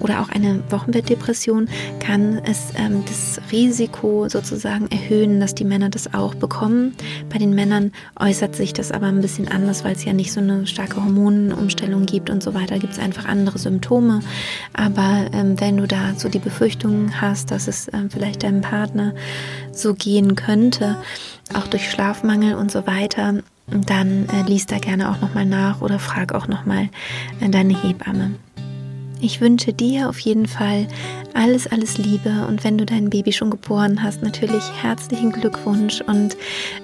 oder 0.00 0.20
auch 0.20 0.28
eine 0.28 0.62
Wochenbettdepression, 0.68 1.70
kann 1.98 2.42
es 2.44 2.74
ähm, 2.76 3.04
das 3.06 3.40
Risiko 3.50 4.28
sozusagen 4.28 4.88
erhöhen, 4.90 5.40
dass 5.40 5.54
die 5.54 5.64
Männer 5.64 5.88
das 5.88 6.12
auch 6.12 6.34
bekommen. 6.34 6.94
Bei 7.30 7.38
den 7.38 7.54
Männern 7.54 7.92
äußert 8.20 8.54
sich 8.54 8.74
das 8.74 8.92
aber 8.92 9.06
ein 9.06 9.22
bisschen 9.22 9.48
anders, 9.48 9.82
weil 9.82 9.96
es 9.96 10.04
ja 10.04 10.12
nicht 10.12 10.32
so 10.32 10.40
eine 10.40 10.66
starke 10.66 10.96
Hormonumstellung 10.96 12.04
gibt 12.04 12.28
und 12.28 12.42
so 12.42 12.52
weiter. 12.52 12.78
Gibt 12.78 12.92
es 12.92 12.98
einfach 12.98 13.24
andere 13.24 13.58
Symptome. 13.58 14.20
Aber 14.74 15.24
ähm, 15.32 15.58
wenn 15.58 15.78
du 15.78 15.86
da 15.86 16.12
so 16.18 16.28
die 16.28 16.38
Befürchtung 16.38 17.18
hast, 17.18 17.50
dass 17.50 17.66
es 17.66 17.90
ähm, 17.94 18.10
vielleicht 18.10 18.42
deinem 18.42 18.60
Partner 18.60 19.14
so 19.72 19.94
gehen 19.94 20.36
könnte, 20.36 20.96
auch 21.54 21.66
durch 21.66 21.90
Schlafmangel 21.90 22.54
und 22.54 22.70
so 22.70 22.86
weiter, 22.86 23.34
dann 23.66 24.28
äh, 24.28 24.42
liest 24.42 24.72
da 24.72 24.78
gerne 24.78 25.10
auch 25.10 25.20
nochmal 25.20 25.46
nach 25.46 25.80
oder 25.80 25.98
frag 25.98 26.34
auch 26.34 26.48
nochmal 26.48 26.88
äh, 27.40 27.48
deine 27.48 27.80
Hebamme. 27.80 28.32
Ich 29.22 29.40
wünsche 29.40 29.72
dir 29.72 30.08
auf 30.08 30.18
jeden 30.18 30.46
Fall 30.46 30.86
alles, 31.34 31.66
alles 31.66 31.98
Liebe. 31.98 32.46
Und 32.48 32.64
wenn 32.64 32.78
du 32.78 32.86
dein 32.86 33.10
Baby 33.10 33.32
schon 33.32 33.50
geboren 33.50 34.02
hast, 34.02 34.22
natürlich 34.22 34.64
herzlichen 34.82 35.30
Glückwunsch 35.32 36.00
und 36.00 36.36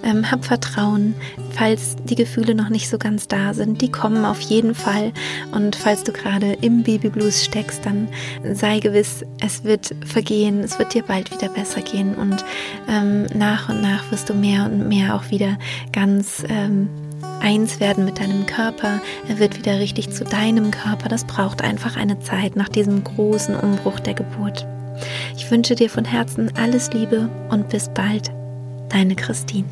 ähm, 0.02 0.30
hab 0.30 0.44
Vertrauen, 0.44 1.14
falls 1.50 1.96
die 2.04 2.14
Gefühle 2.14 2.54
noch 2.54 2.68
nicht 2.68 2.88
so 2.88 2.98
ganz 2.98 3.26
da 3.26 3.54
sind, 3.54 3.80
die 3.80 3.90
kommen 3.90 4.24
auf 4.24 4.40
jeden 4.40 4.74
Fall. 4.74 5.12
Und 5.52 5.76
falls 5.76 6.04
du 6.04 6.12
gerade 6.12 6.52
im 6.60 6.82
Babyblues 6.82 7.44
steckst, 7.44 7.86
dann 7.86 8.08
sei 8.52 8.80
gewiss, 8.80 9.24
es 9.40 9.64
wird 9.64 9.94
vergehen, 10.04 10.60
es 10.60 10.78
wird 10.78 10.94
dir 10.94 11.02
bald 11.02 11.30
wieder 11.32 11.48
besser 11.48 11.80
gehen. 11.80 12.14
Und 12.14 12.44
ähm, 12.88 13.26
nach 13.34 13.68
und 13.68 13.80
nach 13.80 14.10
wirst 14.10 14.28
du 14.28 14.34
mehr 14.34 14.64
und 14.66 14.88
mehr 14.88 15.14
auch 15.14 15.30
wieder 15.30 15.58
ganz 15.92 16.44
ähm, 16.48 16.88
eins 17.40 17.80
werden 17.80 18.04
mit 18.04 18.18
deinem 18.18 18.46
Körper. 18.46 19.00
Er 19.28 19.38
wird 19.38 19.56
wieder 19.56 19.78
richtig 19.78 20.10
zu 20.10 20.24
deinem 20.24 20.70
Körper. 20.70 21.08
Das 21.08 21.24
braucht 21.24 21.62
einfach 21.62 21.96
eine 21.96 22.18
Zeit 22.20 22.56
nach 22.56 22.68
diesem 22.68 23.04
großen 23.04 23.54
Umbruch 23.54 24.00
der 24.00 24.14
Geburt. 24.14 24.66
Ich 25.36 25.50
wünsche 25.50 25.74
dir 25.74 25.90
von 25.90 26.04
Herzen 26.04 26.50
alles 26.56 26.92
Liebe 26.92 27.28
und 27.50 27.68
bis 27.68 27.88
bald. 27.88 28.30
Deine 28.88 29.14
Christine. 29.14 29.66